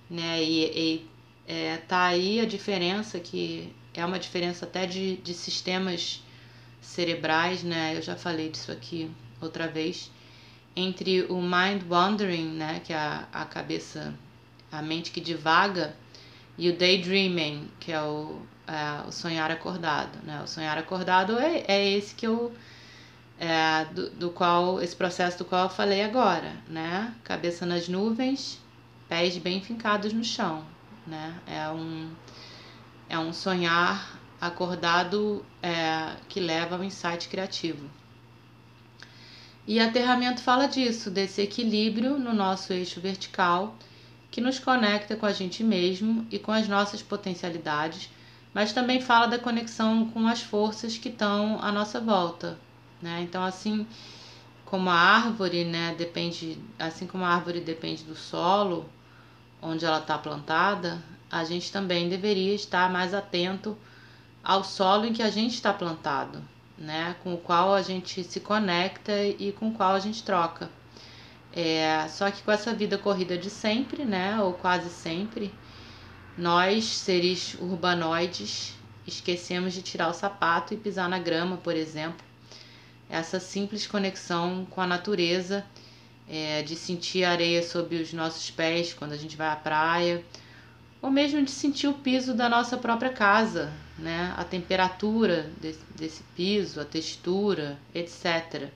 Né? 0.09 0.43
E, 0.43 0.65
e 0.65 1.07
é, 1.47 1.77
tá 1.77 2.05
aí 2.05 2.39
a 2.39 2.45
diferença 2.45 3.19
que 3.19 3.73
é 3.93 4.05
uma 4.05 4.19
diferença 4.19 4.65
até 4.65 4.85
de, 4.85 5.17
de 5.17 5.33
sistemas 5.33 6.21
cerebrais, 6.81 7.63
né? 7.63 7.95
Eu 7.95 8.01
já 8.01 8.15
falei 8.15 8.49
disso 8.49 8.71
aqui 8.71 9.09
outra 9.41 9.67
vez, 9.67 10.11
entre 10.75 11.23
o 11.23 11.41
mind 11.41 11.83
wandering, 11.89 12.51
né, 12.51 12.81
que 12.83 12.93
é 12.93 12.97
a, 12.97 13.27
a 13.31 13.45
cabeça, 13.45 14.13
a 14.71 14.81
mente 14.81 15.11
que 15.11 15.19
divaga, 15.19 15.95
e 16.57 16.69
o 16.69 16.77
daydreaming, 16.77 17.69
que 17.79 17.91
é 17.91 18.01
o, 18.01 18.41
é, 18.67 19.07
o 19.07 19.11
sonhar 19.11 19.49
acordado. 19.49 20.19
Né? 20.23 20.41
O 20.43 20.47
sonhar 20.47 20.77
acordado 20.77 21.39
é, 21.39 21.63
é 21.67 21.89
esse 21.91 22.13
que 22.13 22.27
eu. 22.27 22.53
É, 23.39 23.85
do, 23.85 24.09
do 24.09 24.29
qual 24.29 24.81
esse 24.81 24.95
processo 24.95 25.37
do 25.37 25.45
qual 25.45 25.63
eu 25.63 25.69
falei 25.69 26.03
agora, 26.03 26.57
né? 26.67 27.13
Cabeça 27.23 27.65
nas 27.65 27.87
nuvens, 27.87 28.59
pés 29.07 29.37
bem 29.37 29.61
fincados 29.61 30.11
no 30.11 30.25
chão, 30.25 30.65
né? 31.07 31.33
É 31.47 31.69
um 31.69 32.11
é 33.07 33.17
um 33.17 33.31
sonhar 33.31 34.19
acordado 34.41 35.43
é, 35.63 36.15
que 36.27 36.39
leva 36.39 36.75
ao 36.75 36.83
insight 36.83 37.27
criativo. 37.29 37.89
E 39.67 39.79
aterramento 39.79 40.41
fala 40.41 40.67
disso, 40.67 41.09
desse 41.09 41.41
equilíbrio 41.41 42.17
no 42.17 42.33
nosso 42.33 42.73
eixo 42.73 42.99
vertical 42.99 43.75
que 44.31 44.41
nos 44.41 44.59
conecta 44.59 45.15
com 45.15 45.25
a 45.25 45.31
gente 45.31 45.63
mesmo 45.63 46.25
e 46.31 46.37
com 46.37 46.51
as 46.51 46.67
nossas 46.67 47.01
potencialidades, 47.01 48.09
mas 48.53 48.73
também 48.73 49.01
fala 49.01 49.27
da 49.27 49.39
conexão 49.39 50.09
com 50.09 50.27
as 50.27 50.41
forças 50.41 50.97
que 50.97 51.09
estão 51.09 51.59
à 51.61 51.71
nossa 51.71 51.99
volta, 51.99 52.57
né? 53.01 53.21
Então 53.21 53.43
assim 53.43 53.85
como 54.69 54.89
a 54.89 54.93
árvore, 54.93 55.65
né, 55.65 55.95
depende, 55.97 56.59
assim 56.77 57.07
como 57.07 57.25
a 57.25 57.29
árvore 57.29 57.59
depende 57.59 58.03
do 58.03 58.15
solo 58.15 58.87
onde 59.59 59.83
ela 59.83 59.97
está 59.97 60.15
plantada, 60.15 61.01
a 61.29 61.43
gente 61.43 61.71
também 61.71 62.07
deveria 62.07 62.53
estar 62.53 62.89
mais 62.91 63.13
atento 63.13 63.75
ao 64.43 64.63
solo 64.63 65.05
em 65.05 65.13
que 65.13 65.23
a 65.23 65.29
gente 65.29 65.55
está 65.55 65.73
plantado, 65.73 66.43
né, 66.77 67.15
com 67.23 67.33
o 67.33 67.37
qual 67.37 67.73
a 67.73 67.81
gente 67.81 68.23
se 68.23 68.39
conecta 68.39 69.11
e 69.23 69.51
com 69.51 69.69
o 69.69 69.73
qual 69.73 69.95
a 69.95 69.99
gente 69.99 70.21
troca. 70.21 70.69
É, 71.51 72.07
só 72.07 72.29
que 72.29 72.43
com 72.43 72.51
essa 72.51 72.71
vida 72.71 72.95
corrida 72.95 73.35
de 73.37 73.49
sempre, 73.49 74.05
né, 74.05 74.39
ou 74.39 74.53
quase 74.53 74.89
sempre, 74.89 75.51
nós, 76.37 76.85
seres 76.85 77.55
urbanoides 77.59 78.77
esquecemos 79.05 79.73
de 79.73 79.81
tirar 79.81 80.09
o 80.09 80.13
sapato 80.13 80.75
e 80.75 80.77
pisar 80.77 81.09
na 81.09 81.17
grama, 81.17 81.57
por 81.57 81.75
exemplo. 81.75 82.28
Essa 83.09 83.39
simples 83.39 83.87
conexão 83.87 84.67
com 84.69 84.81
a 84.81 84.87
natureza, 84.87 85.65
é, 86.29 86.61
de 86.61 86.75
sentir 86.75 87.23
a 87.23 87.31
areia 87.31 87.63
sob 87.63 87.95
os 87.95 88.13
nossos 88.13 88.51
pés 88.51 88.93
quando 88.93 89.13
a 89.13 89.17
gente 89.17 89.35
vai 89.35 89.49
à 89.49 89.55
praia, 89.55 90.23
ou 91.01 91.09
mesmo 91.09 91.43
de 91.43 91.51
sentir 91.51 91.87
o 91.87 91.93
piso 91.93 92.33
da 92.33 92.47
nossa 92.47 92.77
própria 92.77 93.11
casa, 93.11 93.73
né? 93.97 94.33
a 94.37 94.43
temperatura 94.43 95.49
desse, 95.59 95.83
desse 95.95 96.23
piso, 96.35 96.79
a 96.79 96.85
textura, 96.85 97.79
etc. 97.95 98.69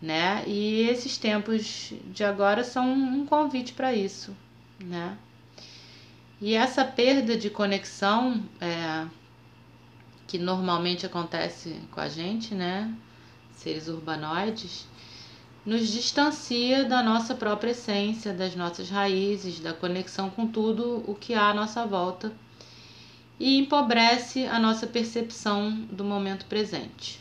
Né? 0.00 0.44
E 0.46 0.82
esses 0.88 1.16
tempos 1.16 1.92
de 2.12 2.22
agora 2.22 2.62
são 2.62 2.92
um 2.92 3.26
convite 3.26 3.72
para 3.72 3.94
isso. 3.94 4.36
Né? 4.78 5.16
E 6.40 6.54
essa 6.54 6.84
perda 6.84 7.36
de 7.36 7.48
conexão 7.48 8.44
é, 8.60 9.06
que 10.26 10.38
normalmente 10.38 11.06
acontece 11.06 11.80
com 11.90 12.00
a 12.00 12.08
gente, 12.08 12.54
né? 12.54 12.92
Seres 13.64 13.88
urbanoides, 13.88 14.86
nos 15.64 15.88
distancia 15.88 16.84
da 16.84 17.02
nossa 17.02 17.34
própria 17.34 17.70
essência, 17.70 18.34
das 18.34 18.54
nossas 18.54 18.90
raízes, 18.90 19.58
da 19.58 19.72
conexão 19.72 20.28
com 20.28 20.46
tudo 20.46 21.02
o 21.10 21.14
que 21.14 21.32
há 21.32 21.48
à 21.48 21.54
nossa 21.54 21.86
volta 21.86 22.30
e 23.40 23.56
empobrece 23.56 24.44
a 24.44 24.58
nossa 24.58 24.86
percepção 24.86 25.70
do 25.90 26.04
momento 26.04 26.44
presente. 26.44 27.18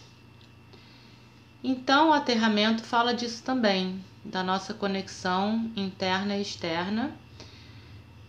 Então, 1.64 2.10
o 2.10 2.14
aterramento 2.14 2.84
fala 2.84 3.14
disso 3.14 3.42
também, 3.42 4.04
da 4.26 4.44
nossa 4.44 4.74
conexão 4.74 5.72
interna 5.78 6.36
e 6.36 6.42
externa 6.42 7.16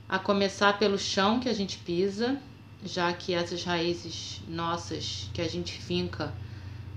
a 0.08 0.20
começar 0.20 0.78
pelo 0.78 1.00
chão 1.00 1.40
que 1.40 1.48
a 1.48 1.52
gente 1.52 1.78
pisa, 1.78 2.40
já 2.84 3.12
que 3.12 3.34
essas 3.34 3.64
raízes 3.64 4.40
nossas 4.46 5.28
que 5.34 5.42
a 5.42 5.48
gente 5.48 5.72
finca 5.72 6.32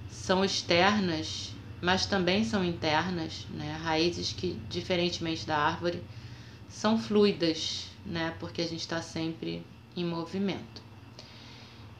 são 0.09 0.43
externas, 0.43 1.53
mas 1.81 2.05
também 2.05 2.43
são 2.43 2.63
internas, 2.63 3.45
né? 3.49 3.77
Raízes 3.83 4.33
que, 4.33 4.59
diferentemente 4.69 5.45
da 5.45 5.57
árvore, 5.57 6.03
são 6.67 6.97
fluidas, 6.97 7.87
né? 8.05 8.33
Porque 8.39 8.61
a 8.61 8.67
gente 8.67 8.81
está 8.81 9.01
sempre 9.01 9.65
em 9.95 10.05
movimento. 10.05 10.81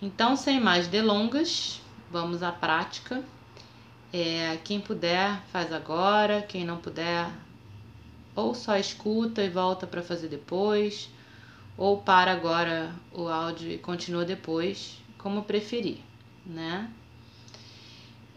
Então, 0.02 0.36
sem 0.36 0.60
mais 0.60 0.88
delongas, 0.88 1.82
vamos 2.12 2.44
à 2.44 2.52
prática. 2.52 3.24
É, 4.14 4.58
quem 4.64 4.80
puder, 4.80 5.42
faz 5.52 5.72
agora. 5.72 6.42
Quem 6.42 6.64
não 6.64 6.78
puder, 6.78 7.30
ou 8.36 8.54
só 8.54 8.78
escuta 8.78 9.44
e 9.44 9.50
volta 9.50 9.88
para 9.88 10.04
fazer 10.04 10.28
depois, 10.28 11.10
ou 11.76 11.98
para 11.98 12.32
agora 12.32 12.94
o 13.12 13.28
áudio 13.28 13.72
e 13.72 13.78
continua 13.78 14.24
depois, 14.24 14.98
como 15.18 15.44
preferir, 15.44 15.98
né? 16.46 16.90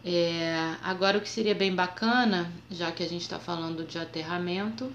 É, 0.03 0.77
agora 0.81 1.19
o 1.19 1.21
que 1.21 1.29
seria 1.29 1.53
bem 1.53 1.75
bacana, 1.75 2.51
já 2.71 2.91
que 2.91 3.03
a 3.03 3.07
gente 3.07 3.21
está 3.21 3.37
falando 3.37 3.85
de 3.85 3.99
aterramento, 3.99 4.91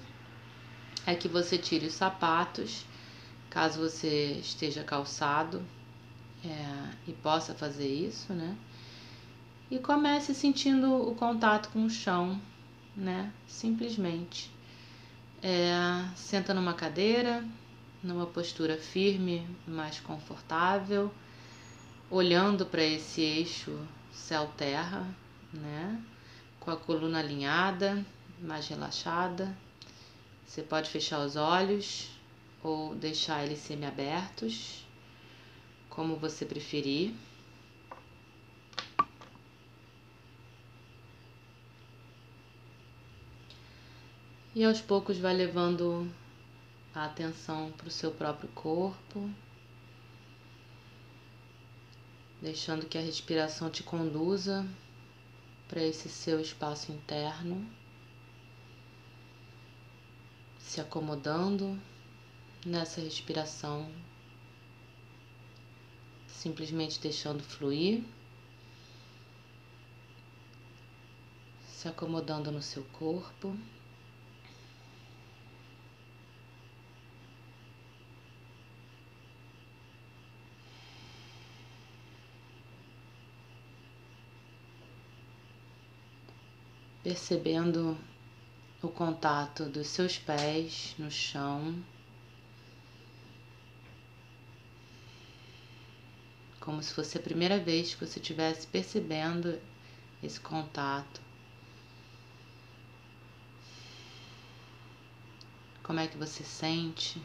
é 1.07 1.15
que 1.15 1.29
você 1.29 1.57
tire 1.57 1.87
os 1.87 1.95
sapatos, 1.95 2.85
caso 3.49 3.81
você 3.81 4.33
esteja 4.41 4.83
calçado 4.83 5.65
é, 6.45 6.91
e 7.07 7.13
possa 7.13 7.55
fazer 7.55 7.87
isso, 7.87 8.33
né? 8.33 8.57
E 9.71 9.79
comece 9.79 10.35
sentindo 10.35 10.93
o 11.09 11.15
contato 11.15 11.71
com 11.71 11.85
o 11.85 11.91
chão, 11.91 12.41
né? 12.97 13.33
Simplesmente. 13.47 14.51
É, 15.41 15.73
senta 16.17 16.53
numa 16.53 16.75
cadeira, 16.75 17.45
numa 18.03 18.27
postura 18.27 18.77
firme, 18.77 19.47
mais 19.67 20.01
confortável, 20.01 21.13
olhando 22.11 22.67
para 22.67 22.83
esse 22.83 23.21
eixo 23.21 23.79
céu-terra, 24.17 25.07
né? 25.53 26.03
Com 26.59 26.71
a 26.71 26.77
coluna 26.77 27.21
alinhada, 27.21 28.05
mais 28.41 28.67
relaxada. 28.67 29.57
Você 30.47 30.63
pode 30.63 30.91
fechar 30.91 31.21
os 31.21 31.37
olhos 31.37 32.11
ou 32.63 32.95
deixar 32.95 33.45
eles 33.45 33.59
semi-abertos, 33.61 34.85
como 35.89 36.17
você 36.17 36.45
preferir. 36.45 37.15
E 44.55 44.65
aos 44.65 44.81
poucos 44.81 45.19
vai 45.19 45.35
levando 45.35 46.11
a 46.95 47.05
atenção 47.05 47.71
para 47.77 47.89
o 47.89 47.91
seu 47.91 48.11
próprio 48.11 48.49
corpo, 48.55 49.31
deixando 52.41 52.87
que 52.87 52.99
a 52.99 53.01
respiração 53.01 53.71
te 53.71 53.83
conduza 53.83 54.67
para 55.69 55.83
esse 55.83 56.09
seu 56.09 56.41
espaço 56.41 56.93
interno, 56.93 57.67
se 60.59 60.81
acomodando 60.81 61.81
nessa 62.65 63.01
respiração, 63.01 63.91
simplesmente 66.27 67.01
deixando 67.01 67.43
fluir, 67.43 68.03
se 71.69 71.89
acomodando 71.89 72.51
no 72.51 72.63
seu 72.63 72.85
corpo. 72.93 73.57
Percebendo 87.07 87.97
o 88.83 88.89
contato 88.89 89.67
dos 89.67 89.87
seus 89.87 90.19
pés 90.19 90.93
no 90.99 91.09
chão, 91.09 91.81
como 96.59 96.83
se 96.83 96.93
fosse 96.93 97.17
a 97.17 97.23
primeira 97.23 97.61
vez 97.61 97.95
que 97.95 98.05
você 98.05 98.19
estivesse 98.19 98.67
percebendo 98.67 99.57
esse 100.21 100.41
contato. 100.41 101.21
Como 105.85 106.01
é 106.01 106.09
que 106.09 106.19
você 106.19 106.43
sente? 106.43 107.23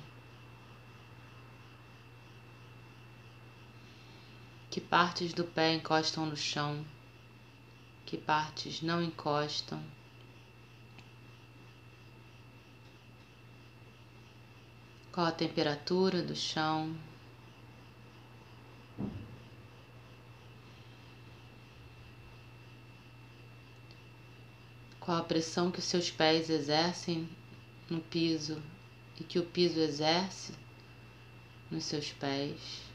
Que 4.69 4.79
partes 4.79 5.33
do 5.33 5.43
pé 5.43 5.73
encostam 5.73 6.27
no 6.27 6.37
chão? 6.37 6.85
Que 8.05 8.17
partes 8.17 8.81
não 8.81 9.01
encostam. 9.01 9.81
Qual 15.11 15.27
a 15.27 15.31
temperatura 15.31 16.21
do 16.21 16.35
chão? 16.35 16.95
Qual 24.99 25.17
a 25.17 25.23
pressão 25.23 25.71
que 25.71 25.79
os 25.79 25.85
seus 25.85 26.09
pés 26.09 26.49
exercem 26.49 27.27
no 27.89 27.99
piso 27.99 28.61
e 29.19 29.23
que 29.23 29.39
o 29.39 29.45
piso 29.45 29.79
exerce 29.79 30.53
nos 31.69 31.83
seus 31.83 32.13
pés? 32.13 32.90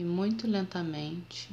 E 0.00 0.04
muito 0.04 0.46
lentamente 0.46 1.50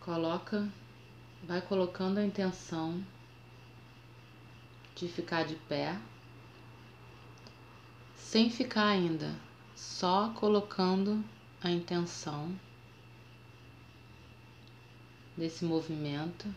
coloca, 0.00 0.68
vai 1.44 1.62
colocando 1.62 2.18
a 2.18 2.22
intenção 2.22 3.02
de 4.94 5.08
ficar 5.08 5.46
de 5.46 5.54
pé, 5.54 5.98
sem 8.14 8.50
ficar 8.50 8.86
ainda, 8.86 9.34
só 9.74 10.28
colocando 10.34 11.24
a 11.62 11.70
intenção 11.70 12.54
desse 15.34 15.64
movimento. 15.64 16.54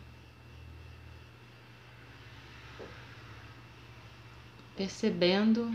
Percebendo 4.76 5.72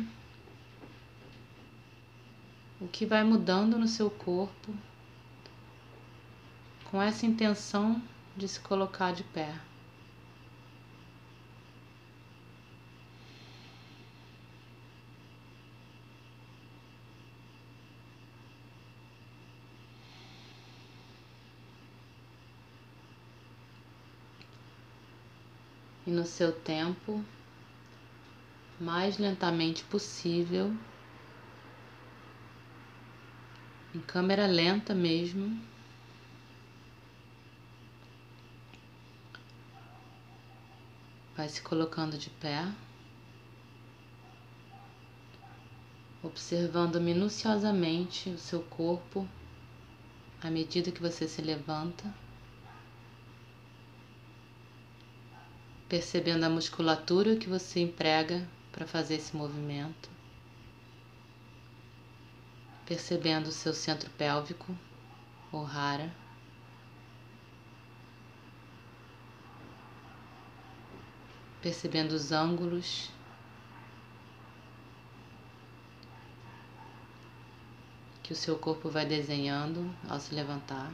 o 2.80 2.86
que 2.86 3.04
vai 3.04 3.24
mudando 3.24 3.76
no 3.76 3.88
seu 3.88 4.08
corpo 4.08 4.72
com 6.90 7.02
essa 7.02 7.26
intenção 7.26 8.00
de 8.36 8.46
se 8.48 8.60
colocar 8.60 9.12
de 9.12 9.24
pé. 9.24 9.54
E 26.06 26.10
no 26.10 26.24
seu 26.24 26.52
tempo, 26.52 27.22
mais 28.80 29.18
lentamente 29.18 29.84
possível 29.84 30.74
em 33.98 34.00
câmera 34.02 34.46
lenta 34.46 34.94
mesmo. 34.94 35.61
Vai 41.37 41.48
se 41.48 41.61
colocando 41.61 42.16
de 42.16 42.30
pé, 42.30 42.64
observando 46.22 47.00
minuciosamente 47.00 48.30
o 48.30 48.38
seu 48.38 48.61
corpo 48.62 49.28
à 50.40 50.48
medida 50.48 50.92
que 50.92 51.00
você 51.00 51.26
se 51.26 51.42
levanta, 51.42 52.12
percebendo 55.88 56.44
a 56.44 56.50
musculatura 56.50 57.37
que 57.37 57.48
você 57.48 57.80
emprega 57.80 58.46
para 58.70 58.87
fazer 58.87 59.16
esse 59.16 59.37
movimento, 59.37 60.08
percebendo 62.88 63.48
o 63.48 63.53
seu 63.53 63.74
centro 63.74 64.09
pélvico, 64.12 64.74
ou 65.53 65.62
rara. 65.62 66.11
percebendo 71.61 72.12
os 72.12 72.31
ângulos 72.31 73.11
que 78.22 78.33
o 78.33 78.37
seu 78.37 78.57
corpo 78.57 78.88
vai 78.88 79.05
desenhando 79.05 79.92
ao 80.09 80.20
se 80.20 80.33
levantar. 80.33 80.92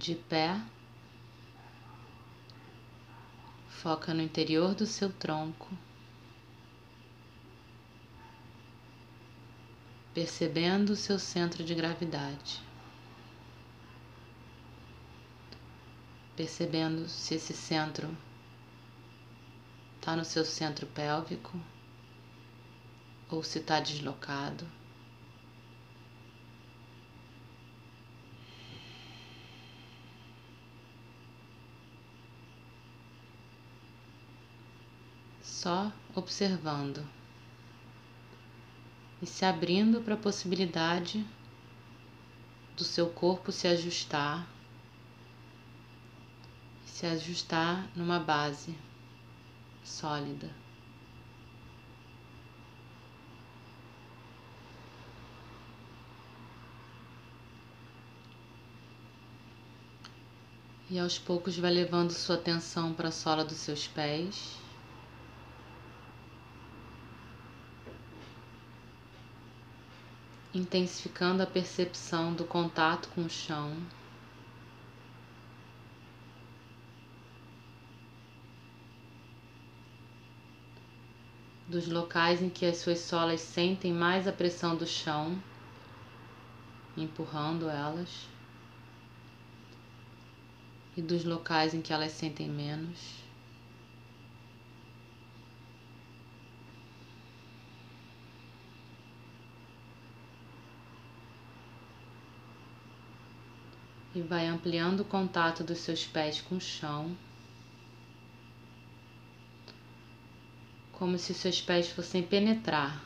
De 0.00 0.14
pé, 0.14 0.58
foca 3.68 4.14
no 4.14 4.22
interior 4.22 4.74
do 4.74 4.86
seu 4.86 5.12
tronco. 5.12 5.68
percebendo 10.12 10.90
o 10.90 10.96
seu 10.96 11.20
centro 11.20 11.62
de 11.62 11.72
gravidade, 11.72 12.60
percebendo 16.36 17.08
se 17.08 17.36
esse 17.36 17.54
centro 17.54 18.16
está 19.96 20.16
no 20.16 20.24
seu 20.24 20.44
centro 20.44 20.84
pélvico 20.88 21.56
ou 23.30 23.42
se 23.44 23.60
está 23.60 23.78
deslocado. 23.78 24.66
Só 35.60 35.92
observando 36.14 37.06
e 39.20 39.26
se 39.26 39.44
abrindo 39.44 40.00
para 40.00 40.14
a 40.14 40.16
possibilidade 40.16 41.22
do 42.74 42.82
seu 42.82 43.10
corpo 43.10 43.52
se 43.52 43.68
ajustar, 43.68 44.48
se 46.86 47.04
ajustar 47.04 47.86
numa 47.94 48.18
base 48.18 48.74
sólida. 49.84 50.50
E 60.88 60.98
aos 60.98 61.18
poucos 61.18 61.58
vai 61.58 61.70
levando 61.70 62.12
sua 62.12 62.36
atenção 62.36 62.94
para 62.94 63.08
a 63.08 63.12
sola 63.12 63.44
dos 63.44 63.58
seus 63.58 63.86
pés. 63.86 64.69
Intensificando 70.52 71.42
a 71.42 71.46
percepção 71.46 72.34
do 72.34 72.44
contato 72.44 73.08
com 73.10 73.22
o 73.22 73.30
chão. 73.30 73.76
Dos 81.68 81.86
locais 81.86 82.42
em 82.42 82.48
que 82.48 82.66
as 82.66 82.78
suas 82.78 82.98
solas 82.98 83.40
sentem 83.40 83.92
mais 83.92 84.26
a 84.26 84.32
pressão 84.32 84.74
do 84.74 84.86
chão, 84.86 85.40
empurrando 86.96 87.68
elas, 87.68 88.26
e 90.96 91.02
dos 91.02 91.24
locais 91.24 91.72
em 91.72 91.80
que 91.80 91.92
elas 91.92 92.10
sentem 92.10 92.48
menos. 92.48 93.29
E 104.14 104.20
vai 104.20 104.46
ampliando 104.46 105.00
o 105.00 105.04
contato 105.04 105.62
dos 105.62 105.78
seus 105.78 106.04
pés 106.04 106.40
com 106.40 106.56
o 106.56 106.60
chão, 106.60 107.16
como 110.92 111.16
se 111.16 111.32
seus 111.32 111.60
pés 111.60 111.90
fossem 111.90 112.22
penetrar, 112.22 113.02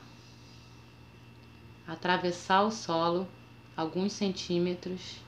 atravessar 1.87 2.63
o 2.63 2.71
solo 2.71 3.29
alguns 3.77 4.13
centímetros, 4.13 5.19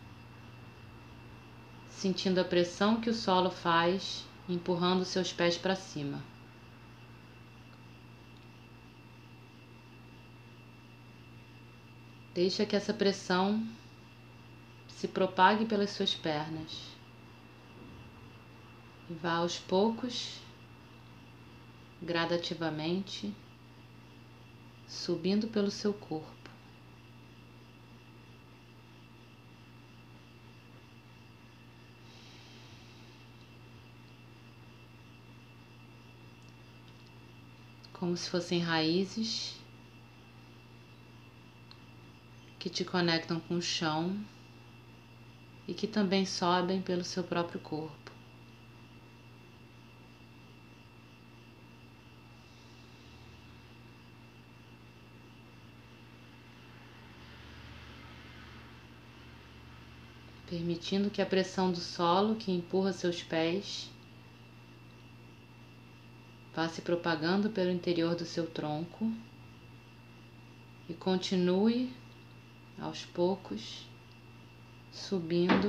sentindo 1.89 2.41
a 2.41 2.45
pressão 2.45 3.01
que 3.01 3.11
o 3.11 3.15
solo 3.15 3.51
faz, 3.51 4.25
empurrando 4.49 5.05
seus 5.05 5.33
pés 5.33 5.59
para 5.59 5.75
cima. 5.75 6.23
Deixa 12.33 12.67
que 12.67 12.77
essa 12.77 12.93
pressão 12.93 13.67
se 14.97 15.07
propague 15.07 15.67
pelas 15.67 15.91
suas 15.91 16.15
pernas 16.15 16.97
e 19.11 19.13
vá 19.13 19.35
aos 19.35 19.59
poucos, 19.59 20.41
gradativamente, 22.01 23.33
subindo 24.89 25.49
pelo 25.49 25.71
seu 25.71 25.93
corpo. 25.93 26.51
Como 37.93 38.17
se 38.17 38.31
fossem 38.31 38.61
raízes 38.61 39.61
que 42.59 42.71
te 42.71 42.83
conectam 42.83 43.39
com 43.41 43.57
o 43.57 43.63
chão 43.63 44.19
e 45.67 45.75
que 45.75 45.87
também 45.87 46.25
sobem 46.25 46.81
pelo 46.81 47.03
seu 47.03 47.25
próprio 47.25 47.59
corpo. 47.61 48.13
Permitindo 60.49 61.11
que 61.11 61.21
a 61.21 61.27
pressão 61.27 61.73
do 61.73 61.81
solo 61.81 62.37
que 62.37 62.53
empurra 62.53 62.93
seus 62.93 63.23
pés 63.23 63.91
vá 66.55 66.69
se 66.69 66.81
propagando 66.81 67.51
pelo 67.51 67.71
interior 67.71 68.15
do 68.15 68.25
seu 68.25 68.47
tronco 68.47 69.13
e 70.89 70.95
continue 70.95 71.93
aos 72.81 73.05
poucos 73.05 73.85
subindo 74.97 75.69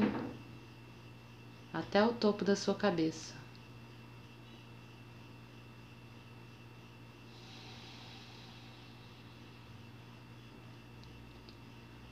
até 1.73 2.03
o 2.03 2.13
topo 2.13 2.45
da 2.45 2.55
sua 2.55 2.73
cabeça. 2.73 3.35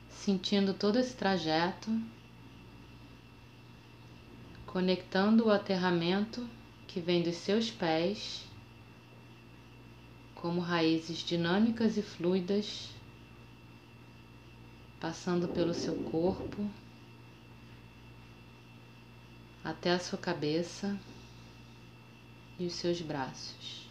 Sentindo 0.10 0.73
todo 0.73 0.99
esse 0.99 1.15
trajeto, 1.15 1.89
conectando 4.65 5.45
o 5.45 5.51
aterramento 5.51 6.47
que 6.88 6.99
vem 6.99 7.21
dos 7.23 7.36
seus 7.36 7.71
pés 7.71 8.43
como 10.36 10.60
raízes 10.60 11.19
dinâmicas 11.19 11.97
e 11.97 12.01
fluidas, 12.01 12.89
passando 14.99 15.47
pelo 15.47 15.73
seu 15.73 15.95
corpo 16.04 16.69
até 19.65 19.91
a 19.91 19.99
sua 19.99 20.19
cabeça 20.19 20.95
e 22.60 22.67
os 22.67 22.73
seus 22.73 23.01
braços. 23.01 23.89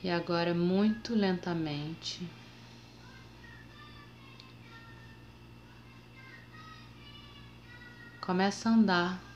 E 0.00 0.08
agora, 0.08 0.54
muito 0.54 1.12
lentamente, 1.14 2.28
começa 8.20 8.68
a 8.68 8.72
andar 8.72 9.33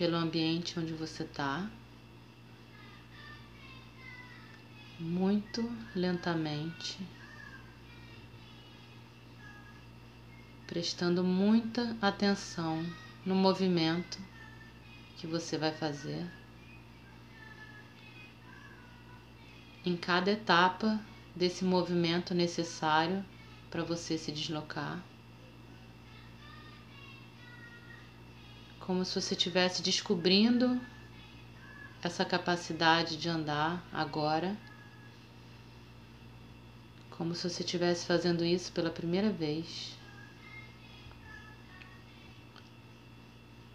pelo 0.00 0.16
ambiente 0.16 0.80
onde 0.80 0.94
você 0.94 1.24
está, 1.24 1.68
muito 4.98 5.60
lentamente, 5.94 6.98
prestando 10.66 11.22
muita 11.22 11.94
atenção 12.00 12.82
no 13.26 13.34
movimento 13.34 14.18
que 15.18 15.26
você 15.26 15.58
vai 15.58 15.70
fazer. 15.70 16.26
Em 19.84 19.98
cada 19.98 20.30
etapa 20.30 20.98
desse 21.36 21.62
movimento 21.62 22.32
necessário 22.32 23.22
para 23.68 23.84
você 23.84 24.16
se 24.16 24.32
deslocar. 24.32 25.09
Como 28.90 29.04
se 29.04 29.20
você 29.20 29.34
estivesse 29.34 29.82
descobrindo 29.82 30.80
essa 32.02 32.24
capacidade 32.24 33.16
de 33.16 33.28
andar 33.28 33.86
agora. 33.92 34.58
Como 37.08 37.32
se 37.32 37.48
você 37.48 37.62
estivesse 37.62 38.04
fazendo 38.04 38.44
isso 38.44 38.72
pela 38.72 38.90
primeira 38.90 39.30
vez. 39.30 39.96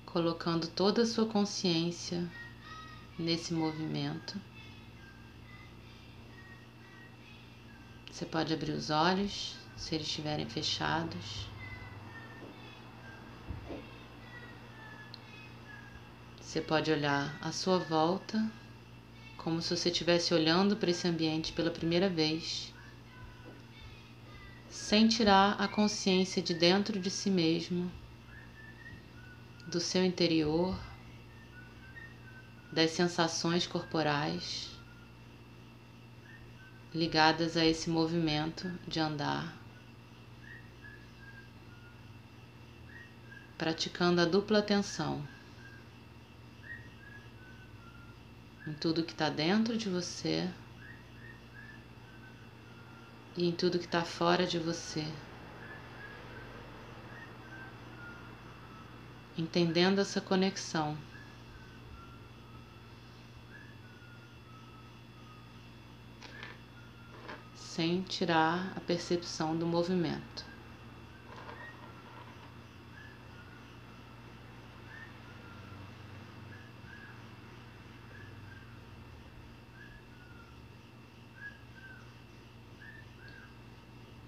colocando 0.05 0.67
toda 0.67 1.03
a 1.03 1.05
sua 1.05 1.25
consciência 1.25 2.29
nesse 3.17 3.53
movimento. 3.53 4.37
Você 8.11 8.25
pode 8.25 8.53
abrir 8.53 8.73
os 8.73 8.89
olhos 8.89 9.55
se 9.77 9.95
eles 9.95 10.07
estiverem 10.07 10.49
fechados. 10.49 11.54
Você 16.55 16.61
pode 16.61 16.89
olhar 16.89 17.37
à 17.41 17.51
sua 17.51 17.77
volta 17.77 18.49
como 19.35 19.61
se 19.61 19.75
você 19.75 19.89
estivesse 19.89 20.33
olhando 20.33 20.77
para 20.77 20.89
esse 20.89 21.05
ambiente 21.05 21.51
pela 21.51 21.69
primeira 21.69 22.07
vez, 22.07 22.73
sem 24.69 25.05
tirar 25.05 25.61
a 25.61 25.67
consciência 25.67 26.41
de 26.41 26.53
dentro 26.53 26.97
de 26.97 27.11
si 27.11 27.29
mesmo 27.29 27.91
do 29.67 29.81
seu 29.81 30.05
interior, 30.05 30.79
das 32.71 32.91
sensações 32.91 33.67
corporais 33.67 34.69
ligadas 36.93 37.57
a 37.57 37.65
esse 37.65 37.89
movimento 37.89 38.71
de 38.87 39.01
andar, 39.01 39.53
praticando 43.57 44.21
a 44.21 44.25
dupla 44.25 44.59
atenção 44.59 45.34
em 48.67 48.73
tudo 48.73 49.03
que 49.03 49.11
está 49.11 49.29
dentro 49.29 49.77
de 49.77 49.89
você 49.89 50.49
e 53.37 53.47
em 53.47 53.51
tudo 53.51 53.79
que 53.79 53.85
está 53.85 54.03
fora 54.03 54.45
de 54.45 54.59
você. 54.59 55.05
entendendo 59.37 59.99
essa 59.99 60.21
conexão. 60.21 60.97
Sem 67.55 68.01
tirar 68.03 68.71
a 68.75 68.79
percepção 68.79 69.55
do 69.55 69.65
movimento. 69.65 70.54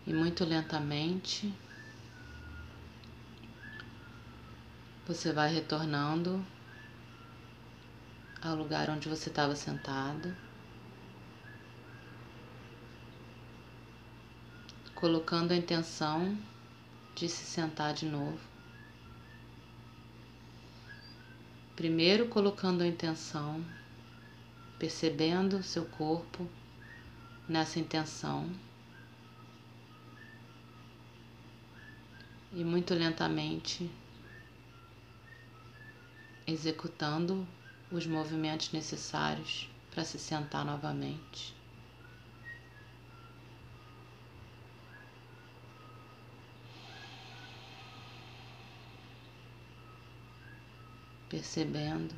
E 0.07 0.13
muito 0.13 0.43
lentamente 0.43 1.53
Você 5.07 5.31
vai 5.31 5.53
retornando 5.53 6.45
ao 8.41 8.57
lugar 8.57 8.89
onde 8.89 9.07
você 9.07 9.29
estava 9.29 9.55
sentado, 9.55 10.35
colocando 14.93 15.53
a 15.53 15.55
intenção 15.55 16.37
de 17.15 17.29
se 17.29 17.45
sentar 17.45 17.93
de 17.93 18.05
novo. 18.05 18.37
Primeiro, 21.77 22.27
colocando 22.27 22.81
a 22.83 22.87
intenção, 22.87 23.63
percebendo 24.77 25.63
seu 25.63 25.85
corpo 25.85 26.45
nessa 27.47 27.79
intenção. 27.79 28.66
E 32.57 32.63
muito 32.63 32.95
lentamente 32.95 33.87
executando 36.47 37.47
os 37.91 38.07
movimentos 38.07 38.71
necessários 38.71 39.69
para 39.91 40.03
se 40.03 40.17
sentar 40.17 40.65
novamente. 40.65 41.53
Percebendo 51.29 52.15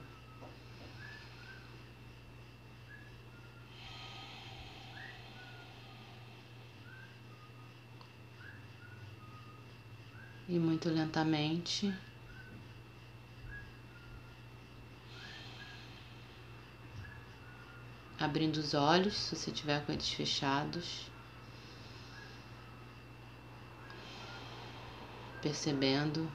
e 10.50 10.58
muito 10.58 10.90
lentamente 10.90 11.94
abrindo 18.20 18.58
os 18.58 18.74
olhos, 18.74 19.16
se 19.16 19.36
você 19.36 19.52
tiver 19.52 19.86
com 19.86 19.92
eles 19.92 20.10
fechados, 20.10 21.06
percebendo 25.40 26.28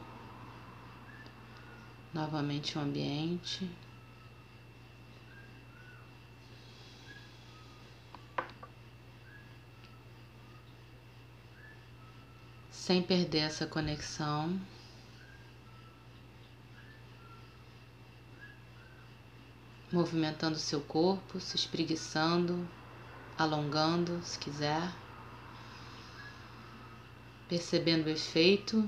novamente 2.14 2.79
o 2.79 2.81
ambiente. 2.81 3.68
Sem 12.85 13.03
perder 13.03 13.38
essa 13.38 13.66
conexão. 13.66 14.61
Movimentando 19.90 20.59
seu 20.59 20.83
corpo, 20.83 21.40
se 21.40 21.57
espreguiçando, 21.57 22.68
alongando, 23.38 24.20
se 24.23 24.38
quiser, 24.38 24.92
percebendo 27.49 28.05
o 28.05 28.11
efeito 28.11 28.87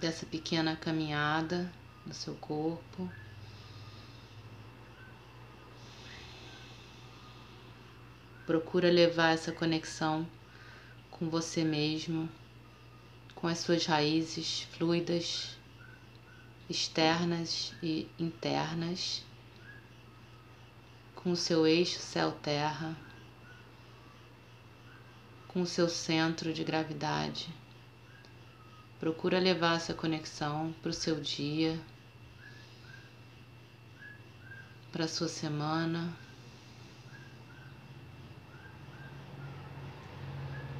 dessa 0.00 0.24
pequena 0.24 0.74
caminhada 0.74 1.70
no 2.06 2.14
seu 2.14 2.34
corpo. 2.36 3.06
Procura 8.46 8.90
levar 8.90 9.34
essa 9.34 9.52
conexão 9.52 10.26
com 11.10 11.28
você 11.28 11.62
mesmo, 11.62 12.26
com 13.46 13.50
as 13.50 13.58
suas 13.60 13.86
raízes 13.86 14.62
fluidas, 14.72 15.56
externas 16.68 17.72
e 17.80 18.08
internas 18.18 19.22
com 21.14 21.30
o 21.30 21.36
seu 21.36 21.64
eixo 21.64 22.00
céu-terra, 22.00 22.96
com 25.46 25.62
o 25.62 25.66
seu 25.66 25.88
centro 25.88 26.52
de 26.52 26.64
gravidade. 26.64 27.48
Procura 28.98 29.38
levar 29.38 29.76
essa 29.76 29.94
conexão 29.94 30.74
para 30.82 30.90
o 30.90 30.92
seu 30.92 31.20
dia, 31.20 31.80
para 34.90 35.04
a 35.04 35.08
sua 35.08 35.28
semana. 35.28 36.12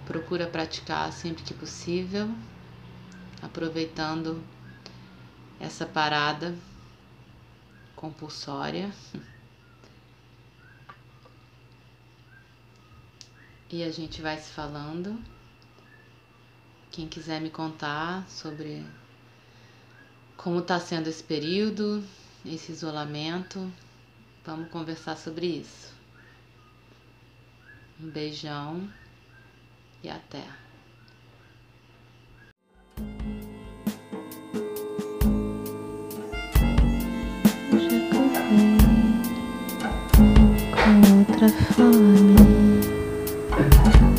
Procura 0.05 0.49
praticar 0.49 1.13
sempre 1.13 1.45
que 1.45 1.55
possível, 1.55 2.29
aproveitando 3.43 4.43
essa 5.61 5.87
parada 5.87 6.55
compulsória. 7.95 8.93
E 13.69 13.83
a 13.83 13.91
gente 13.91 14.23
vai 14.23 14.39
se 14.39 14.53
falando. 14.53 15.21
Quem 16.93 17.09
quiser 17.09 17.41
me 17.41 17.51
contar 17.51 18.25
sobre 18.29 18.87
como 20.37 20.61
está 20.61 20.79
sendo 20.79 21.09
esse 21.09 21.23
período, 21.23 22.03
esse 22.45 22.71
isolamento, 22.71 23.71
vamos 24.45 24.71
conversar 24.71 25.17
sobre 25.17 25.47
isso. 25.47 25.93
Um 28.01 28.09
beijão 28.09 28.89
e 30.03 30.09
até. 30.09 30.47
Outra 41.37 41.49
fome, 41.51 42.35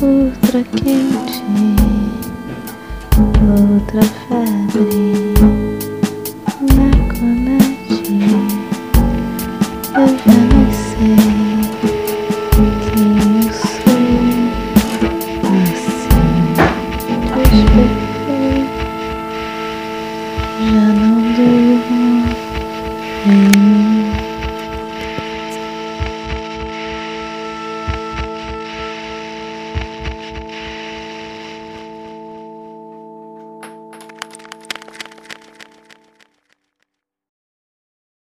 outra 0.00 0.62
quente, 0.62 1.42
outra 3.42 4.02
febre. 4.28 5.27